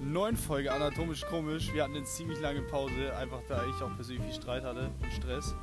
[0.00, 1.72] neuen Folge Anatomisch Komisch.
[1.72, 5.12] Wir hatten eine ziemlich lange Pause, einfach da ich auch persönlich viel Streit hatte und
[5.12, 5.54] Stress.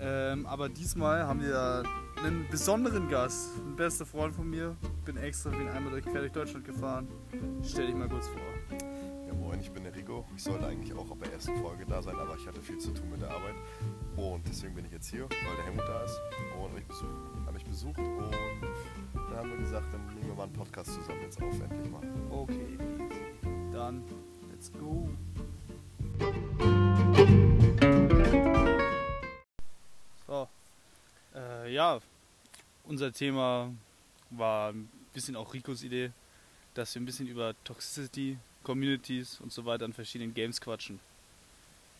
[0.00, 1.82] Ähm, aber diesmal haben wir
[2.24, 4.76] einen besonderen Gast, ein bester Freund von mir.
[5.04, 7.08] Bin extra für ihn einmal durch, quer durch Deutschland gefahren.
[7.62, 8.40] Stell dich mal kurz vor.
[9.26, 10.26] Ja, moin, ich bin der Rico.
[10.34, 12.92] Ich sollte eigentlich auch auf der ersten Folge da sein, aber ich hatte viel zu
[12.92, 13.54] tun mit der Arbeit.
[14.16, 16.20] Und deswegen bin ich jetzt hier, weil der Helmut da ist
[16.58, 17.10] und mich besucht,
[17.46, 17.98] hat mich besucht.
[17.98, 18.32] Und
[19.14, 22.02] dann haben wir gesagt, dann nehmen wir mal einen Podcast zusammen jetzt auf, endlich mal.
[22.30, 22.78] Okay,
[23.80, 24.04] dann
[24.50, 25.08] let's go.
[30.26, 30.48] So,
[31.34, 32.00] äh, ja,
[32.84, 33.72] unser Thema
[34.30, 36.12] war ein bisschen auch Ricos Idee,
[36.74, 41.00] dass wir ein bisschen über Toxicity, Communities und so weiter an verschiedenen Games quatschen.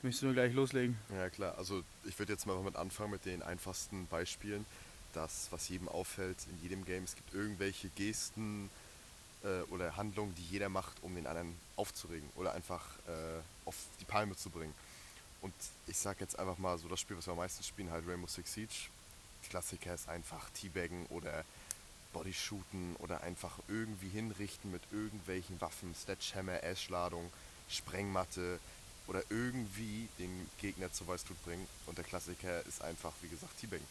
[0.02, 0.98] Möchtest du nur gleich loslegen?
[1.14, 1.56] Ja, klar.
[1.56, 4.66] Also, ich würde jetzt mal mit anfangen mit den einfachsten Beispielen.
[5.12, 7.04] Das, was jedem auffällt in jedem Game.
[7.04, 8.70] Es gibt irgendwelche Gesten
[9.44, 14.04] äh, oder Handlungen, die jeder macht, um den anderen aufzuregen oder einfach äh, auf die
[14.04, 14.74] Palme zu bringen.
[15.42, 15.54] Und
[15.86, 18.26] ich sag jetzt einfach mal so, das Spiel, was wir am meisten spielen, halt Rainbow
[18.26, 18.74] Six Siege.
[19.48, 21.44] Klassiker ist einfach Teabaggen oder
[22.12, 27.32] Bodyshooten oder einfach irgendwie hinrichten mit irgendwelchen Waffen, Sledgehammer, Ash-Ladung,
[27.68, 28.58] Sprengmatte
[29.06, 31.66] oder irgendwie den Gegner zu Weißblut bringen.
[31.86, 33.86] Und der Klassiker ist einfach, wie gesagt, Teabaggen.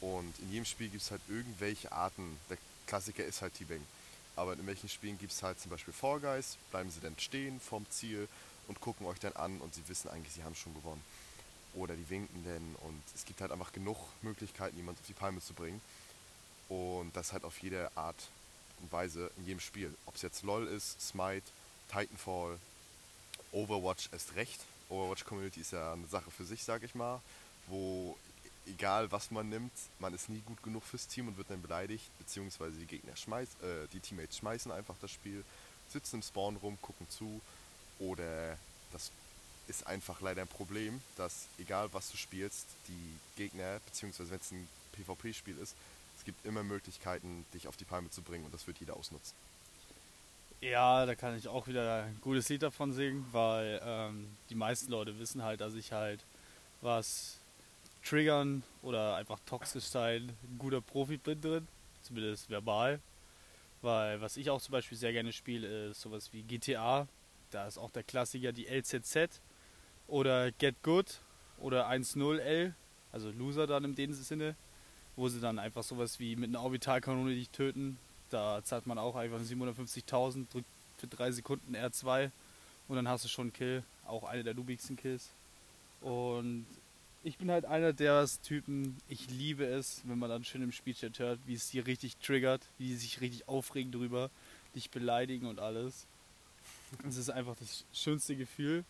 [0.00, 2.36] Und in jedem Spiel gibt es halt irgendwelche Arten.
[2.50, 3.86] Der Klassiker ist halt Teabaggen.
[4.36, 7.60] Aber in welchen Spielen gibt es halt zum Beispiel Fall Guys, bleiben sie dann stehen
[7.60, 8.28] vorm Ziel
[8.68, 11.02] und gucken euch dann an und sie wissen eigentlich, sie haben schon gewonnen.
[11.74, 15.40] Oder die winken denn und es gibt halt einfach genug Möglichkeiten, jemanden auf die Palme
[15.40, 15.80] zu bringen.
[16.68, 18.28] Und das halt auf jede Art
[18.80, 19.94] und Weise in jedem Spiel.
[20.06, 21.44] Ob es jetzt LOL ist, Smite,
[21.90, 22.58] Titanfall,
[23.52, 24.60] Overwatch erst recht.
[24.88, 27.20] Overwatch Community ist ja eine Sache für sich, sag ich mal,
[27.66, 28.16] wo
[28.66, 32.04] egal was man nimmt, man ist nie gut genug fürs Team und wird dann beleidigt,
[32.18, 35.44] beziehungsweise die Gegner schmeißen, äh, die Teammates schmeißen einfach das Spiel,
[35.88, 37.40] sitzen im Spawn rum, gucken zu
[37.98, 38.56] oder
[38.92, 39.10] das
[39.68, 44.50] ist einfach leider ein Problem, dass egal was du spielst, die Gegner, beziehungsweise wenn es
[44.50, 45.74] ein PvP-Spiel ist,
[46.16, 49.34] es gibt immer Möglichkeiten, dich auf die Palme zu bringen und das wird jeder ausnutzen.
[50.60, 54.92] Ja, da kann ich auch wieder ein gutes Lied davon singen, weil ähm, die meisten
[54.92, 56.20] Leute wissen halt, dass ich halt
[56.80, 57.38] was
[58.04, 61.68] triggern oder einfach toxisch sein ein guter Profi bin drin,
[62.02, 63.00] zumindest verbal.
[63.80, 67.08] Weil was ich auch zum Beispiel sehr gerne spiele, ist sowas wie GTA.
[67.50, 69.40] Da ist auch der Klassiker die LZZ
[70.06, 71.20] oder Get Good
[71.58, 72.72] oder 1.0L,
[73.12, 74.56] also Loser dann in dem Sinne,
[75.16, 77.98] wo sie dann einfach sowas wie mit einer Orbitalkanone dich töten.
[78.30, 80.66] Da zahlt man auch einfach 750.000, drückt
[80.98, 82.30] für drei Sekunden R2
[82.88, 85.30] und dann hast du schon einen Kill, auch eine der lubigsten Kills.
[86.00, 86.66] Und
[87.24, 91.18] ich bin halt einer der Typen, ich liebe es, wenn man dann schön im Spielchat
[91.18, 94.30] hört, wie es die richtig triggert, wie die sich richtig aufregen drüber,
[94.74, 96.06] dich beleidigen und alles.
[97.06, 98.84] Es ist einfach das schönste Gefühl.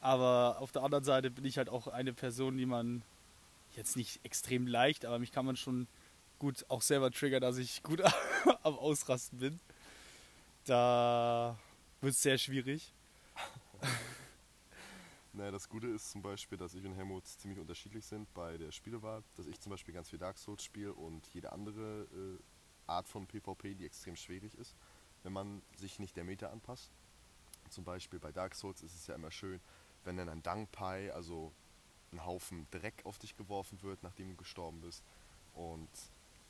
[0.00, 3.02] Aber auf der anderen Seite bin ich halt auch eine Person, die man
[3.76, 5.86] jetzt nicht extrem leicht, aber mich kann man schon
[6.38, 8.02] gut auch selber triggern, dass ich gut
[8.62, 9.60] am Ausrasten bin.
[10.66, 11.56] Da
[12.00, 12.92] wird es sehr schwierig.
[15.34, 18.70] Naja, das Gute ist zum Beispiel, dass ich und Helmut ziemlich unterschiedlich sind bei der
[18.70, 19.24] Spielewahl.
[19.36, 22.38] Dass ich zum Beispiel ganz viel Dark Souls spiele und jede andere äh,
[22.86, 24.76] Art von PvP, die extrem schwierig ist,
[25.22, 26.90] wenn man sich nicht der Meta anpasst.
[27.70, 29.60] Zum Beispiel bei Dark Souls ist es ja immer schön,
[30.04, 31.52] wenn dann ein Dangpai, also
[32.12, 35.02] ein Haufen Dreck auf dich geworfen wird, nachdem du gestorben bist
[35.54, 35.88] und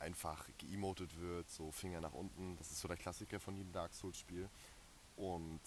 [0.00, 2.56] einfach geemotet wird, so Finger nach unten.
[2.56, 4.48] Das ist so der Klassiker von jedem Dark Souls Spiel.
[5.15, 5.60] Und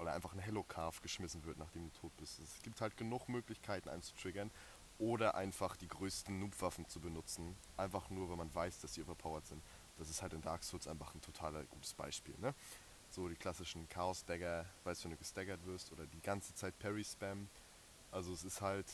[0.00, 2.38] oder einfach ein Hello Carve geschmissen wird, nachdem du tot bist.
[2.40, 4.50] Es gibt halt genug Möglichkeiten, einen zu triggern
[4.98, 7.54] oder einfach die größten Noob-Waffen zu benutzen.
[7.76, 9.62] Einfach nur, weil man weiß, dass sie overpowered sind.
[9.98, 12.34] Das ist halt in Dark Souls einfach ein total gutes Beispiel.
[12.38, 12.54] Ne?
[13.10, 16.78] So die klassischen Chaos Dagger, weißt du, wenn du gestaggert wirst oder die ganze Zeit
[16.78, 17.48] Parry Spam.
[18.10, 18.86] Also es ist halt,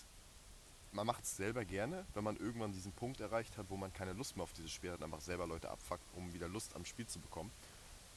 [0.93, 4.12] man macht es selber gerne, wenn man irgendwann diesen Punkt erreicht hat, wo man keine
[4.12, 7.06] Lust mehr auf dieses Spiel hat, einfach selber Leute abfuckt, um wieder Lust am Spiel
[7.06, 7.53] zu bekommen.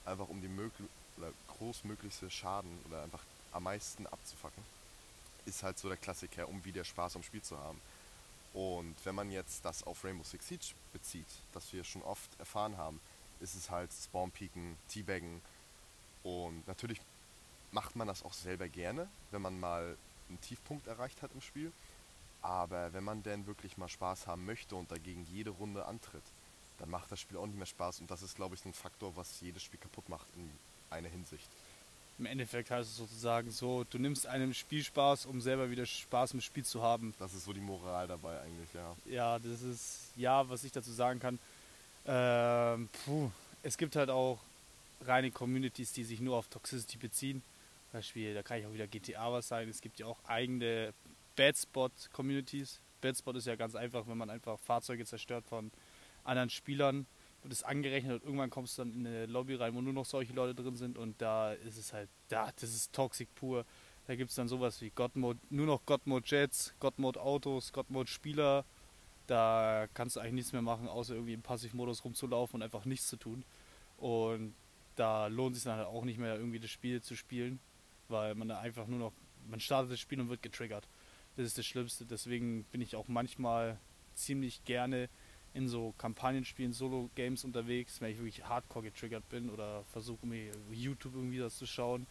[0.05, 0.89] Einfach um die möglich
[1.19, 4.63] oder großmöglichste Schaden oder einfach am meisten abzufacken,
[5.45, 7.79] ist halt so der Klassiker, um wieder Spaß am Spiel zu haben.
[8.53, 12.77] Und wenn man jetzt das auf Rainbow Six Siege bezieht, das wir schon oft erfahren
[12.77, 12.99] haben,
[13.39, 15.41] ist es halt Spawnpeaken, Teabaggen
[16.23, 16.99] und natürlich
[17.71, 19.95] macht man das auch selber gerne, wenn man mal
[20.27, 21.71] einen Tiefpunkt erreicht hat im Spiel.
[22.41, 26.23] Aber wenn man denn wirklich mal Spaß haben möchte und dagegen jede Runde antritt,
[26.77, 27.99] dann macht das Spiel auch nicht mehr Spaß.
[27.99, 30.49] Und das ist, glaube ich, ein Faktor, was jedes Spiel kaputt macht in
[30.91, 31.47] einer Hinsicht.
[32.17, 36.41] Im Endeffekt heißt es sozusagen so, du nimmst einem Spielspaß, um selber wieder Spaß im
[36.41, 37.13] Spiel zu haben.
[37.17, 38.95] Das ist so die Moral dabei eigentlich, ja.
[39.05, 41.39] Ja, das ist, ja, was ich dazu sagen kann.
[42.05, 43.31] Ähm, puh,
[43.63, 44.39] es gibt halt auch
[45.05, 47.41] reine Communities, die sich nur auf Toxicity beziehen.
[47.91, 49.69] Beispiel, da kann ich auch wieder GTA was sagen.
[49.69, 50.93] Es gibt ja auch eigene
[51.35, 52.79] Bad Spot Communities.
[53.01, 55.71] Bad Spot ist ja ganz einfach, wenn man einfach Fahrzeuge zerstört von
[56.23, 57.05] anderen Spielern,
[57.43, 60.05] wird es angerechnet und irgendwann kommst du dann in eine Lobby rein, wo nur noch
[60.05, 63.65] solche Leute drin sind und da ist es halt, da, das ist Toxic pur.
[64.07, 67.71] Da gibt es dann sowas wie God nur noch God Mode Jets, God Mode Autos,
[67.71, 68.65] God Mode Spieler.
[69.27, 73.07] Da kannst du eigentlich nichts mehr machen, außer irgendwie im Passivmodus rumzulaufen und einfach nichts
[73.07, 73.45] zu tun.
[73.97, 74.55] Und
[74.95, 77.59] da lohnt es sich dann halt auch nicht mehr, irgendwie das Spiel zu spielen,
[78.07, 79.13] weil man da einfach nur noch,
[79.47, 80.87] man startet das Spiel und wird getriggert.
[81.37, 82.05] Das ist das Schlimmste.
[82.05, 83.77] Deswegen bin ich auch manchmal
[84.15, 85.07] ziemlich gerne
[85.53, 91.15] in so Kampagnenspielen, Solo-Games unterwegs, wenn ich wirklich hardcore getriggert bin oder versuche mir YouTube
[91.15, 92.05] irgendwie das zu schauen.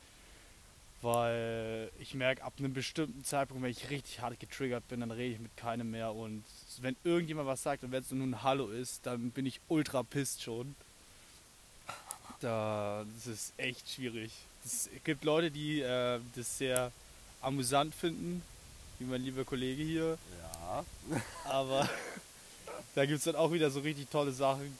[1.00, 5.34] Weil ich merke, ab einem bestimmten Zeitpunkt, wenn ich richtig hart getriggert bin, dann rede
[5.34, 6.12] ich mit keinem mehr.
[6.12, 6.42] Und
[6.80, 10.02] wenn irgendjemand was sagt und wenn es nur ein Hallo ist, dann bin ich ultra
[10.02, 10.74] pisst schon.
[12.40, 14.32] Da, das ist echt schwierig.
[14.64, 16.90] Es gibt Leute, die äh, das sehr
[17.40, 18.42] amüsant finden,
[18.98, 20.18] wie mein lieber Kollege hier.
[20.40, 20.84] Ja.
[21.44, 21.88] Aber
[22.94, 24.76] da gibt es dann auch wieder so richtig tolle Sachen.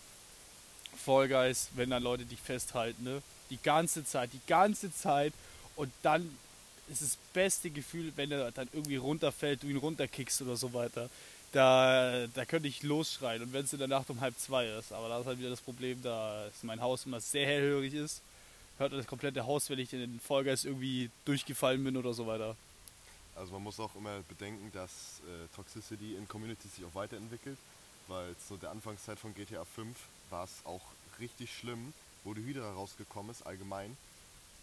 [0.97, 3.23] Fall Guys, wenn dann Leute dich festhalten, ne?
[3.51, 5.33] Die ganze Zeit, die ganze Zeit.
[5.77, 6.37] Und dann
[6.91, 11.09] ist das beste Gefühl, wenn er dann irgendwie runterfällt, du ihn runterkickst oder so weiter.
[11.53, 13.43] Da, da könnte ich losschreien.
[13.43, 14.93] Und wenn es in der Nacht um halb zwei ist.
[14.93, 18.21] Aber da ist halt wieder das Problem, da ist mein Haus immer sehr hellhörig ist.
[18.77, 22.55] Hört das komplette Haus, wenn ich in den Guys irgendwie durchgefallen bin oder so weiter.
[23.35, 27.57] Also man muss auch immer bedenken, dass äh, Toxicity in Communities sich auch weiterentwickelt,
[28.09, 29.97] weil zu der Anfangszeit von GTA 5
[30.31, 30.83] war es auch
[31.21, 31.93] richtig schlimm,
[32.25, 33.97] wo die Hydra rausgekommen ist, allgemein,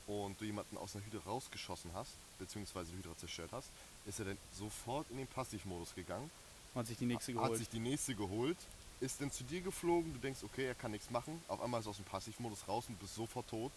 [0.08, 3.70] und du jemanden aus einer Hydra rausgeschossen hast, beziehungsweise die Hydra zerstört hast,
[4.06, 6.30] ist er dann sofort in den Passivmodus gegangen,
[6.76, 7.60] Hat sich die nächste hat geholt.
[7.60, 8.58] sich die nächste geholt,
[9.00, 11.88] ist dann zu dir geflogen, du denkst, okay, er kann nichts machen, auf einmal ist
[11.88, 13.72] er aus dem Passivmodus raus und bist sofort tot.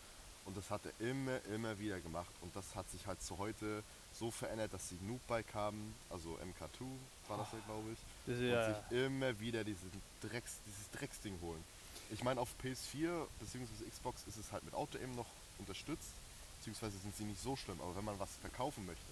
[0.45, 2.31] Und das hat er immer, immer wieder gemacht.
[2.41, 3.83] Und das hat sich halt zu heute
[4.15, 6.85] so verändert, dass sie Noobbike haben, also MK2
[7.29, 9.91] war das ja, glaube ich, Das ist und ja, sich immer wieder diesen
[10.21, 11.65] Drecks, dieses Drecksding holen.
[12.11, 13.89] Ich meine, auf PS4 bzw.
[13.91, 15.27] Xbox ist es halt mit Auto-Aim noch
[15.59, 16.13] unterstützt,
[16.59, 19.03] beziehungsweise sind sie nicht so schlimm, aber wenn man was verkaufen möchte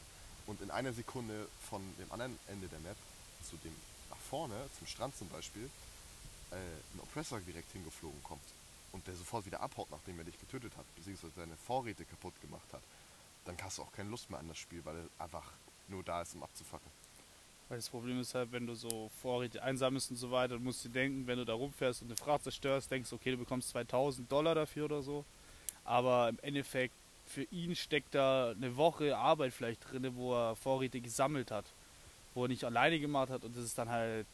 [0.47, 2.97] und in einer Sekunde von dem anderen Ende der Map
[3.43, 3.75] zu dem
[4.11, 5.69] nach vorne, zum Strand zum Beispiel,
[6.51, 8.45] äh, ein Oppressor direkt hingeflogen kommt
[8.93, 12.71] und der sofort wieder abhaut, nachdem er dich getötet hat, beziehungsweise seine Vorräte kaputt gemacht
[12.73, 12.83] hat,
[13.47, 15.51] dann hast du auch keine Lust mehr an das Spiel, weil er einfach
[15.89, 16.91] nur da ist, um abzufacken.
[17.69, 20.85] Weil das Problem ist halt, wenn du so Vorräte einsammelst und so weiter, dann musst
[20.85, 23.71] du denken, wenn du da rumfährst und eine Frau zerstörst, denkst du, okay, du bekommst
[23.71, 25.25] 2000 Dollar dafür oder so.
[25.85, 26.95] Aber im Endeffekt,
[27.27, 31.65] für ihn steckt da eine Woche Arbeit vielleicht drin, wo er Vorräte gesammelt hat.
[32.35, 34.27] Wo er nicht alleine gemacht hat und das ist dann halt,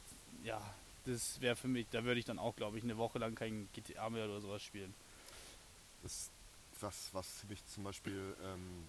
[0.44, 0.60] ja,
[1.06, 3.68] das wäre für mich, da würde ich dann auch, glaube ich, eine Woche lang kein
[3.72, 4.92] GTA mehr oder sowas spielen.
[6.02, 6.30] Das ist
[6.80, 8.88] was, was ziemlich zum Beispiel, ähm,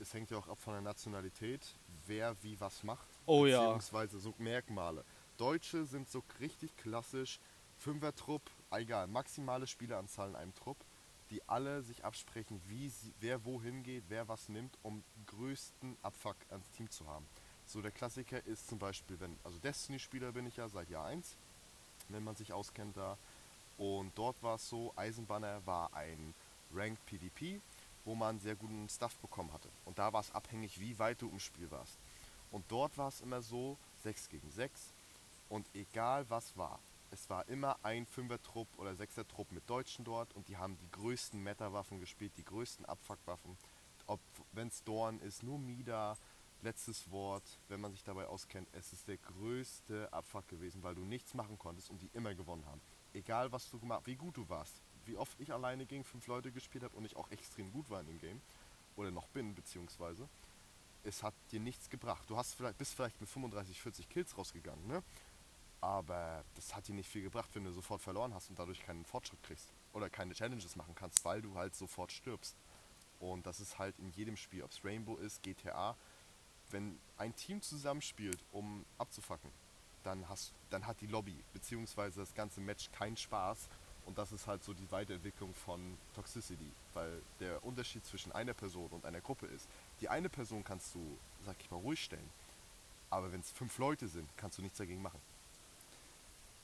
[0.00, 1.60] es hängt ja auch ab von der Nationalität,
[2.06, 3.60] wer wie was macht, Oh ja.
[3.60, 5.04] beziehungsweise so Merkmale.
[5.36, 7.40] Deutsche sind so richtig klassisch,
[7.78, 10.76] Fünfer-Trupp, egal, maximale Spieleranzahl in einem Trupp,
[11.30, 16.36] die alle sich absprechen, wie sie, wer wohin geht, wer was nimmt, um größten Abfuck
[16.50, 17.26] ans Team zu haben.
[17.66, 21.36] So der Klassiker ist zum Beispiel, wenn, also Destiny-Spieler bin ich ja seit Jahr 1,
[22.10, 23.16] wenn man sich auskennt da.
[23.78, 26.34] Und dort war es so, Eisenbanner war ein
[26.72, 27.60] Ranked PvP,
[28.04, 29.68] wo man sehr guten Stuff bekommen hatte.
[29.84, 31.98] Und da war es abhängig, wie weit du im Spiel warst.
[32.54, 34.92] Und dort war es immer so, 6 gegen 6.
[35.48, 36.78] Und egal was war,
[37.10, 41.42] es war immer ein Fünfer-Trupp oder Sechser-Trupp mit Deutschen dort und die haben die größten
[41.42, 43.58] Meta-Waffen gespielt, die größten Abfuck-Waffen.
[44.06, 44.20] Ob
[44.52, 46.16] wenn es Dorn ist, nur Mida,
[46.62, 51.04] letztes Wort, wenn man sich dabei auskennt, es ist der größte Abfuck gewesen, weil du
[51.04, 52.80] nichts machen konntest und die immer gewonnen haben.
[53.14, 56.52] Egal was du gemacht, wie gut du warst, wie oft ich alleine gegen fünf Leute
[56.52, 58.40] gespielt habe und ich auch extrem gut war in dem Game
[58.94, 60.28] oder noch bin beziehungsweise,
[61.04, 62.28] es hat dir nichts gebracht.
[62.28, 65.02] Du hast vielleicht bist vielleicht mit 35, 40 Kills rausgegangen, ne?
[65.80, 69.04] Aber das hat dir nicht viel gebracht, wenn du sofort verloren hast und dadurch keinen
[69.04, 72.56] Fortschritt kriegst oder keine Challenges machen kannst, weil du halt sofort stirbst.
[73.20, 75.94] Und das ist halt in jedem Spiel, ob es Rainbow ist, GTA,
[76.70, 79.50] wenn ein Team zusammenspielt, um abzufacken,
[80.02, 82.10] dann, hast, dann hat die Lobby bzw.
[82.16, 83.68] das ganze Match keinen Spaß.
[84.06, 85.80] Und das ist halt so die Weiterentwicklung von
[86.14, 89.66] Toxicity, weil der Unterschied zwischen einer Person und einer Gruppe ist,
[90.00, 91.00] die eine Person kannst du,
[91.46, 92.28] sag ich mal, ruhig stellen.
[93.10, 95.20] Aber wenn es fünf Leute sind, kannst du nichts dagegen machen.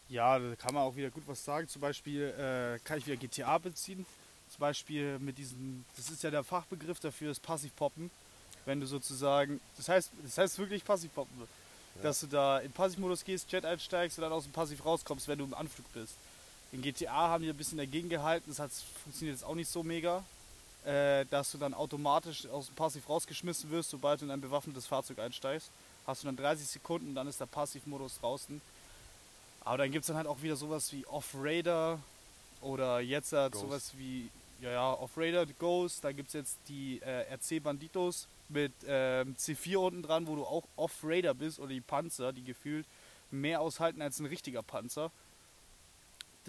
[0.09, 1.69] Ja, da kann man auch wieder gut was sagen.
[1.69, 4.05] Zum Beispiel äh, kann ich wieder GTA beziehen.
[4.49, 8.11] Zum Beispiel mit diesem, das ist ja der Fachbegriff dafür, das Passivpoppen.
[8.65, 11.49] Wenn du sozusagen, das heißt, das heißt wirklich Passivpoppen.
[12.03, 15.39] Dass du da in Passivmodus gehst, Jet einsteigst und dann aus dem Passiv rauskommst, wenn
[15.39, 16.17] du im Anflug bist.
[16.73, 18.71] In GTA haben die ein bisschen dagegen gehalten, das hat,
[19.03, 20.23] funktioniert jetzt auch nicht so mega,
[20.85, 24.87] äh, dass du dann automatisch aus dem Passiv rausgeschmissen wirst, sobald du in ein bewaffnetes
[24.87, 25.71] Fahrzeug einsteigst.
[26.07, 28.61] Hast du dann 30 Sekunden, dann ist der Passivmodus draußen.
[29.65, 31.99] Aber dann gibt es dann halt auch wieder sowas wie Off-Raider
[32.61, 33.65] oder jetzt halt Ghost.
[33.65, 36.05] sowas wie ja, ja, Off-Raider, Ghost.
[36.05, 40.45] Da gibt es jetzt die äh, RC Banditos mit ähm, C4 unten dran, wo du
[40.45, 42.87] auch Off-Raider bist oder die Panzer, die gefühlt
[43.31, 45.11] mehr aushalten als ein richtiger Panzer.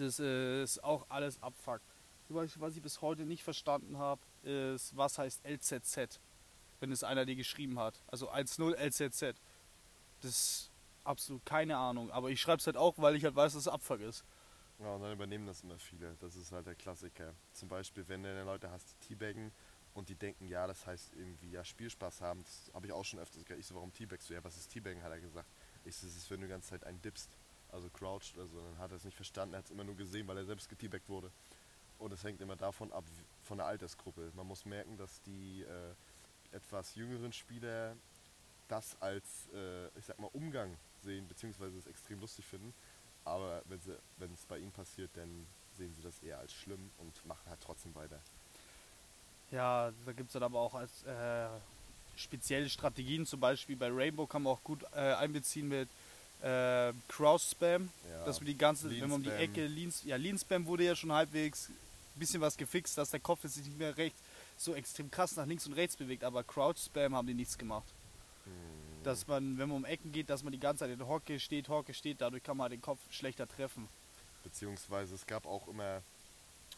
[0.02, 1.80] Das ist auch alles Abfuck.
[2.28, 6.18] Was ich bis heute nicht verstanden habe, ist, was heißt LZZ,
[6.80, 8.02] wenn es einer dir geschrieben hat.
[8.08, 9.38] Also 1.0 LZZ.
[10.22, 10.70] Das ist
[11.04, 12.10] absolut keine Ahnung.
[12.10, 14.24] Aber ich schreibe es halt auch, weil ich halt weiß, dass es Abfuck ist.
[14.80, 16.16] Ja, und dann übernehmen das immer viele.
[16.20, 17.32] Das ist halt der Klassiker.
[17.52, 19.52] Zum Beispiel, wenn du Leute hast, die Teabaggen
[19.94, 22.42] und die denken, ja, das heißt irgendwie ja Spielspaß haben.
[22.42, 23.60] Das habe ich auch schon öfters gehört.
[23.60, 24.34] Ich so, warum Teabagst du?
[24.34, 25.48] Ja, was ist Teabaggen, hat er gesagt.
[25.84, 27.30] Ich so, das ist, wenn du die ganze Zeit einen dippst,
[27.72, 28.60] also crouched oder so.
[28.60, 30.68] Dann hat er es nicht verstanden, er hat es immer nur gesehen, weil er selbst
[30.68, 31.30] geteabaggt wurde.
[31.98, 33.04] Und es hängt immer davon ab,
[33.42, 34.32] von der Altersgruppe.
[34.34, 37.96] Man muss merken, dass die äh, etwas jüngeren Spieler
[38.68, 42.72] das als, äh, ich sag mal, Umgang sehen, beziehungsweise es extrem lustig finden.
[43.24, 47.48] Aber wenn es bei ihnen passiert, dann sehen sie das eher als schlimm und machen
[47.48, 48.18] halt trotzdem weiter.
[49.50, 51.48] Ja, da gibt es dann aber auch als äh,
[52.16, 55.88] spezielle Strategien, zum Beispiel bei Rainbow kann man auch gut äh, einbeziehen mit
[56.42, 58.24] äh, Crouch-Spam, Ja.
[58.24, 59.30] dass wir die ganze, Lean wenn man um die.
[59.30, 63.20] Ecke Lean, ja, Lean Spam wurde ja schon halbwegs ein bisschen was gefixt, dass der
[63.20, 64.18] Kopf jetzt nicht mehr rechts
[64.58, 67.86] so extrem krass nach links und rechts bewegt, aber Crouch Spam haben die nichts gemacht.
[68.44, 68.52] Hm,
[69.04, 71.68] Dass man, wenn man um Ecken geht, dass man die ganze Zeit in Hocke steht,
[71.68, 73.88] Hocke steht, dadurch kann man halt den Kopf schlechter treffen.
[74.44, 76.02] Beziehungsweise es gab auch immer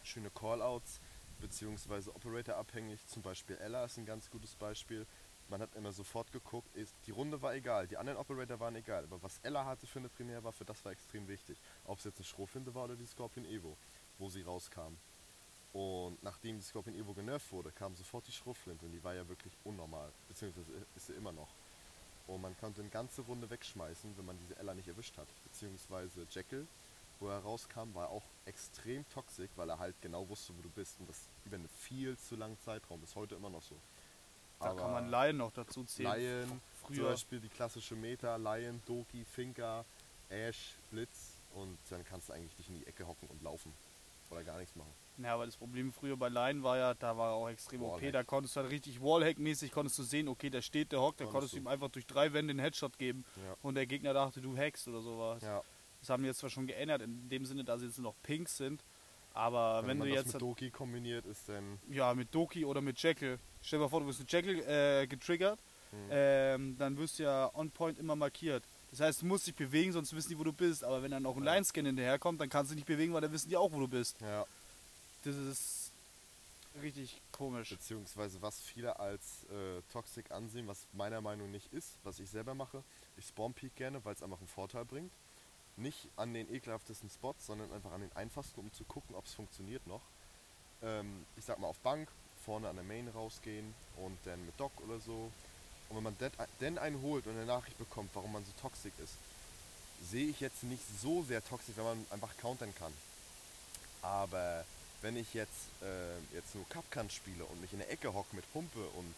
[0.02, 1.00] schöne Callouts,
[1.40, 3.00] beziehungsweise Operator abhängig.
[3.08, 5.06] Zum Beispiel Ella ist ein ganz gutes Beispiel.
[5.48, 9.04] Man hat immer sofort geguckt, ist, die Runde war egal, die anderen Operator waren egal,
[9.04, 11.58] aber was Ella hatte für eine Primärwaffe, das war extrem wichtig.
[11.84, 13.76] Ob es jetzt eine Schrotflinte war oder die Scorpion Evo,
[14.18, 14.96] wo sie rauskam.
[15.74, 19.28] Und nachdem die Scorpion Evo genervt wurde, kam sofort die Schrotflinte und die war ja
[19.28, 21.48] wirklich unnormal, beziehungsweise ist sie immer noch.
[22.26, 25.28] Und man konnte eine ganze Runde wegschmeißen, wenn man diese Ella nicht erwischt hat.
[25.42, 26.66] Beziehungsweise Jekyll,
[27.20, 30.98] wo er rauskam, war auch extrem toxisch, weil er halt genau wusste, wo du bist.
[31.00, 33.02] Und das über einen viel zu langen Zeitraum.
[33.02, 33.76] Ist heute immer noch so.
[34.60, 36.18] Da kann man Lion noch dazu zählen.
[36.18, 37.10] Lion, zum Früher.
[37.10, 39.84] Beispiel die klassische Meta, Lion, Doki, Finka,
[40.28, 41.32] Ash, Blitz.
[41.54, 43.72] Und dann kannst du eigentlich dich in die Ecke hocken und laufen.
[44.30, 44.92] Oder gar nichts machen.
[45.18, 47.92] Ja, aber das Problem früher bei Lion war ja, da war auch extrem OP.
[48.00, 48.12] Wallhack.
[48.12, 51.26] Da konntest du halt richtig Wallhack-mäßig, konntest du sehen, okay, der steht, der hockt, da
[51.26, 53.54] Konntest du ihm einfach durch drei Wände einen Headshot geben Ja.
[53.62, 55.40] und der Gegner dachte, du hackst oder sowas.
[55.42, 55.62] Ja,
[56.00, 58.56] Das haben die jetzt zwar schon geändert, in dem Sinne, dass sie jetzt noch Pinks
[58.56, 58.82] sind,
[59.34, 62.64] aber wenn, wenn, man du das jetzt mit Doki kombiniert, ist dann ja mit Doki
[62.64, 65.58] oder mit Jekyll, stell dir mal vor, du wirst mit Jekyll äh, getriggert,
[65.92, 66.08] Mhm.
[66.10, 68.64] ähm, dann wirst du ja on point immer markiert.
[68.90, 70.82] Das heißt, du musst dich bewegen, sonst wissen die, wo du bist.
[70.82, 71.54] Aber wenn dann noch ein Ja.
[71.54, 73.86] Line-Scan hinterherkommt, dann kannst du dich nicht bewegen, weil dann wissen die auch, wo du
[73.86, 74.20] bist.
[74.20, 74.44] ja,
[75.22, 75.92] Das ist
[76.82, 77.70] richtig komisch.
[77.70, 82.28] beziehungsweise was viele als äh, Toxic ansehen, was meiner Meinung nach nicht ist, was ich
[82.28, 82.82] selber mache.
[83.16, 85.12] Ich spawn peak gerne, weil es einfach einen Vorteil bringt.
[85.76, 89.34] Nicht an den ekelhaftesten Spots, sondern einfach an den einfachsten, um zu gucken, ob es
[89.34, 90.02] funktioniert noch.
[90.82, 92.08] Ähm, ich sag mal auf Bank,
[92.44, 95.30] vorne an der Main rausgehen und dann mit Doc oder so.
[95.88, 96.16] Und wenn man
[96.60, 99.14] denn einen holt und eine Nachricht bekommt, warum man so toxisch ist,
[100.10, 102.92] sehe ich jetzt nicht so sehr toxisch, wenn man einfach countern kann.
[104.02, 104.64] Aber
[105.02, 108.50] wenn ich jetzt, äh, jetzt nur Cupcan spiele und mich in der Ecke hocke mit
[108.52, 109.14] Pumpe und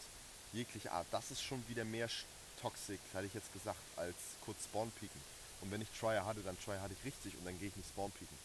[0.53, 2.23] jegliche Art, das ist schon wieder mehr sch-
[2.61, 5.21] toxic, hätte ich jetzt gesagt, als kurz Spawn pieken.
[5.61, 7.89] Und wenn ich Tryer hatte, dann Tryer hatte ich richtig und dann gehe ich nicht
[7.89, 8.37] Spawn pieken.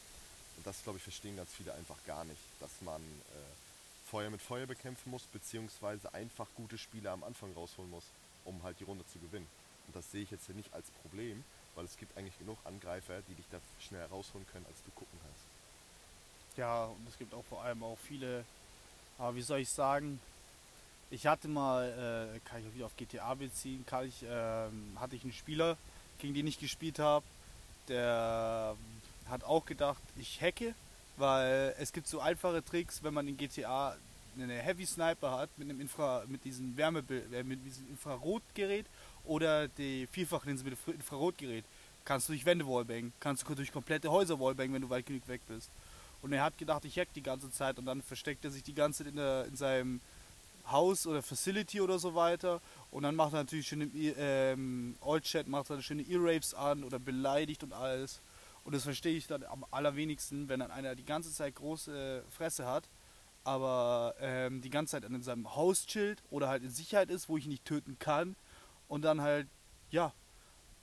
[0.56, 4.42] Und das, glaube ich, verstehen ganz viele einfach gar nicht, dass man äh, Feuer mit
[4.42, 8.04] Feuer bekämpfen muss, beziehungsweise einfach gute Spieler am Anfang rausholen muss,
[8.44, 9.48] um halt die Runde zu gewinnen.
[9.86, 11.42] Und das sehe ich jetzt hier nicht als Problem,
[11.74, 15.18] weil es gibt eigentlich genug Angreifer, die dich da schnell rausholen können, als du gucken
[15.22, 16.58] kannst.
[16.58, 18.44] Ja, und es gibt auch vor allem auch viele,
[19.18, 20.20] aber wie soll ich sagen,
[21.10, 25.16] ich hatte mal, äh, kann ich auch wieder auf GTA beziehen, kann ich, ähm, hatte
[25.16, 25.76] ich einen Spieler,
[26.22, 27.26] gegen den ich gespielt habe,
[27.88, 28.76] der
[29.28, 30.74] hat auch gedacht, ich hacke,
[31.16, 33.96] weil es gibt so einfache Tricks, wenn man in GTA
[34.40, 38.86] eine Heavy Sniper hat mit einem Infra, mit diesem Wärmebild, äh, mit diesem Infrarotgerät
[39.24, 41.64] oder die Vierfachlinse mit dem Infrarotgerät,
[42.04, 45.26] kannst du durch Wände wallbangen, kannst du durch komplette Häuser wallbangen, wenn du weit genug
[45.28, 45.70] weg bist.
[46.22, 48.74] Und er hat gedacht, ich hack die ganze Zeit und dann versteckt er sich die
[48.74, 50.00] ganze Zeit in, der, in seinem
[50.70, 52.60] Haus oder Facility oder so weiter.
[52.90, 57.62] Und dann macht er natürlich schöne ähm, All-Chat, macht er schöne E-Rapes an oder beleidigt
[57.62, 58.20] und alles.
[58.64, 62.66] Und das verstehe ich dann am allerwenigsten, wenn dann einer die ganze Zeit große Fresse
[62.66, 62.88] hat,
[63.44, 67.36] aber ähm, die ganze Zeit an seinem Haus chillt oder halt in Sicherheit ist, wo
[67.36, 68.36] ich ihn nicht töten kann.
[68.88, 69.48] Und dann halt,
[69.90, 70.12] ja,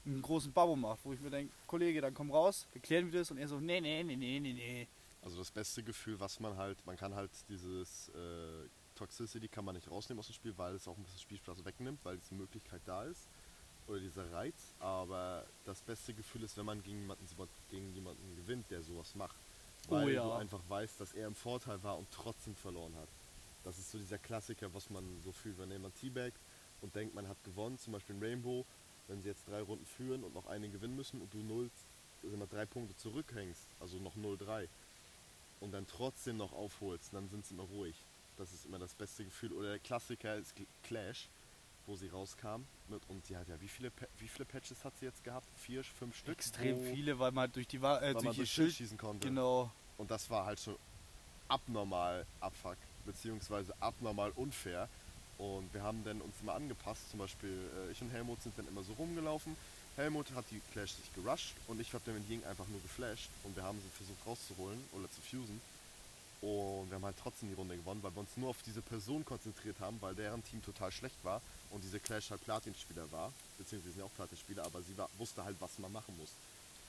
[0.06, 3.20] einen großen Babbo macht, wo ich mir denke, Kollege, dann komm raus, wir klären wir
[3.20, 4.88] das und er so, nee, nee, nee, nee, nee, nee.
[5.22, 8.68] Also das beste Gefühl, was man halt, man kann halt dieses äh,
[9.00, 12.04] Toxicity kann man nicht rausnehmen aus dem Spiel, weil es auch ein bisschen Spielspaß wegnimmt,
[12.04, 13.28] weil diese Möglichkeit da ist.
[13.88, 14.76] Oder dieser Reiz.
[14.80, 17.26] Aber das beste Gefühl ist, wenn man gegen jemanden,
[17.70, 19.36] gegen jemanden gewinnt, der sowas macht.
[19.88, 20.24] Oh Weil ja.
[20.24, 23.08] du einfach weißt, dass er im Vorteil war und trotzdem verloren hat.
[23.64, 26.38] Das ist so dieser Klassiker, was man so fühlt, wenn jemand teabagt
[26.82, 28.66] und denkt, man hat gewonnen, zum Beispiel in Rainbow,
[29.08, 31.72] wenn sie jetzt drei Runden führen und noch eine gewinnen müssen und du null,
[32.22, 34.68] also immer drei Punkte zurückhängst, also noch 0-3
[35.62, 37.96] und dann trotzdem noch aufholst, dann sind sie immer ruhig.
[38.40, 39.52] Das ist immer das beste Gefühl.
[39.52, 41.28] Oder der Klassiker ist Cl- Clash,
[41.86, 42.64] wo sie rauskam.
[42.88, 45.46] Mit, und sie hat ja, wie viele, wie viele Patches hat sie jetzt gehabt?
[45.60, 46.34] Vier, fünf Stück?
[46.38, 48.74] Extrem viele, weil man halt durch die Wa- äh, weil man durch die durch Schild.
[48.74, 49.28] schießen konnte.
[49.28, 49.70] Genau.
[49.98, 50.78] Und das war halt schon
[51.50, 54.88] abnormal Abfuck, beziehungsweise abnormal unfair.
[55.38, 57.10] Und wir haben dann uns immer angepasst.
[57.12, 59.56] Zum Beispiel äh, ich und Helmut sind dann immer so rumgelaufen.
[59.96, 63.30] Helmut hat die Clash sich gerusht und ich habe dann mit Ying einfach nur geflasht
[63.44, 65.60] und wir haben sie versucht rauszuholen oder zu fusen.
[66.42, 69.26] Und wir haben halt trotzdem die Runde gewonnen, weil wir uns nur auf diese Person
[69.26, 71.42] konzentriert haben, weil deren Team total schlecht war
[71.72, 75.44] und diese Clash halt Platin-Spieler war, beziehungsweise sind ja auch Platin-Spieler, aber sie war, wusste
[75.44, 76.30] halt, was man machen muss.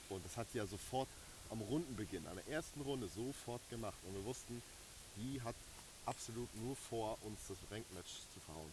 [0.09, 1.07] Und das hat sie ja sofort
[1.49, 3.97] am Rundenbeginn, an der ersten Runde sofort gemacht.
[4.07, 4.61] Und wir wussten,
[5.17, 5.55] die hat
[6.05, 8.71] absolut nur vor, uns das Ranked-Match zu verhauen.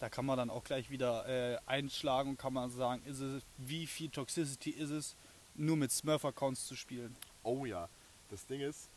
[0.00, 3.42] Da kann man dann auch gleich wieder äh, einschlagen und kann man sagen, ist es,
[3.58, 5.14] wie viel Toxicity ist es,
[5.54, 7.14] nur mit Smurf-Accounts zu spielen.
[7.42, 7.88] Oh ja,
[8.30, 8.88] das Ding ist,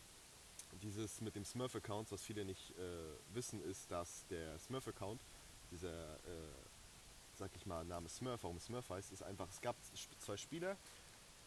[0.82, 5.20] dieses mit dem Smurf-Account, was viele nicht äh, wissen, ist, dass der Smurf-Account,
[5.70, 6.52] dieser, äh,
[7.36, 9.76] sag ich mal, Name Smurf, warum Smurf heißt, ist einfach, es gab
[10.18, 10.76] zwei Spieler,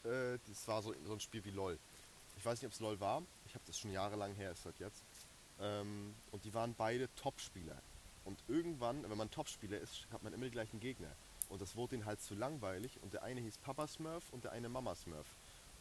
[0.03, 1.77] äh, das war so, so ein Spiel wie LOL.
[2.37, 4.79] Ich weiß nicht, ob es LOL war, ich habe das schon jahrelang her, ist halt
[4.79, 5.03] jetzt.
[5.59, 7.81] Ähm, und die waren beide Top-Spieler.
[8.25, 11.11] Und irgendwann, wenn man Top-Spieler ist, hat man immer die gleichen Gegner.
[11.49, 14.51] Und das wurde ihnen halt zu langweilig und der eine hieß Papa Smurf und der
[14.51, 15.25] eine Mama Smurf.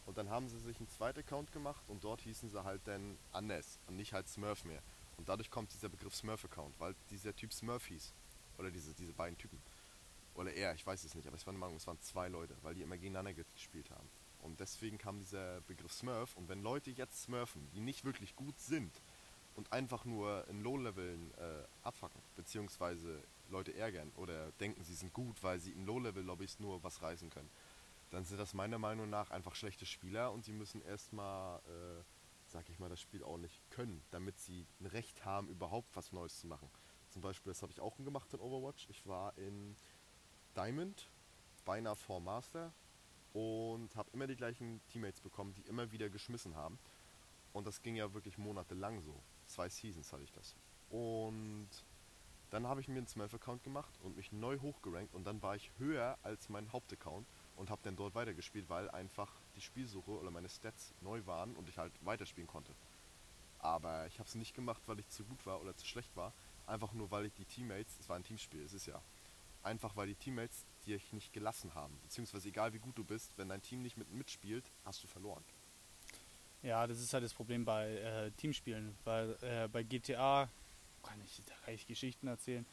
[0.07, 3.17] Und dann haben sie sich einen zweiten Account gemacht und dort hießen sie halt dann
[3.33, 4.81] anders und nicht halt Smurf mehr.
[5.17, 8.13] Und dadurch kommt dieser Begriff Smurf-Account, weil dieser Typ Smurf hieß.
[8.57, 9.61] Oder diese, diese beiden Typen.
[10.33, 12.55] Oder er, ich weiß es nicht, aber ich war der Meinung, es waren zwei Leute,
[12.61, 14.07] weil die immer gegeneinander gespielt haben.
[14.43, 16.37] Und deswegen kam dieser Begriff Smurf.
[16.37, 18.91] Und wenn Leute jetzt smurfen, die nicht wirklich gut sind
[19.55, 25.43] und einfach nur in Low-Leveln äh, abfacken, beziehungsweise Leute ärgern oder denken, sie sind gut,
[25.43, 27.49] weil sie in Low-Level-Lobbys nur was reißen können,
[28.09, 32.03] dann sind das meiner Meinung nach einfach schlechte Spieler und sie müssen erstmal, äh,
[32.45, 36.11] sag ich mal, das Spiel auch nicht können, damit sie ein Recht haben, überhaupt was
[36.11, 36.69] Neues zu machen.
[37.09, 38.87] Zum Beispiel, das habe ich auch gemacht in Overwatch.
[38.89, 39.75] Ich war in
[40.55, 41.09] Diamond,
[41.65, 42.73] beinahe vor Master
[43.33, 46.79] und habe immer die gleichen Teammates bekommen, die immer wieder geschmissen haben.
[47.53, 49.21] Und das ging ja wirklich monatelang so.
[49.47, 50.55] Zwei Seasons hatte ich das.
[50.89, 51.69] Und
[52.49, 55.71] dann habe ich mir einen Smurf-Account gemacht und mich neu hochgerankt und dann war ich
[55.77, 60.47] höher als mein Hauptaccount und habe dann dort weitergespielt, weil einfach die Spielsuche oder meine
[60.47, 62.71] Stats neu waren und ich halt weiterspielen konnte.
[63.59, 66.31] Aber ich habe es nicht gemacht, weil ich zu gut war oder zu schlecht war.
[66.67, 69.01] Einfach nur, weil ich die Teammates, es war ein Teamspiel, es ist ja.
[69.63, 71.97] Einfach weil die Teammates dich nicht gelassen haben.
[72.03, 75.43] Beziehungsweise egal wie gut du bist, wenn dein Team nicht mit mitspielt, hast du verloren.
[76.61, 80.49] Ja, das ist halt das Problem bei äh, Teamspielen, weil äh, bei GTA
[81.03, 82.65] kann ich, da kann ich Geschichten erzählen.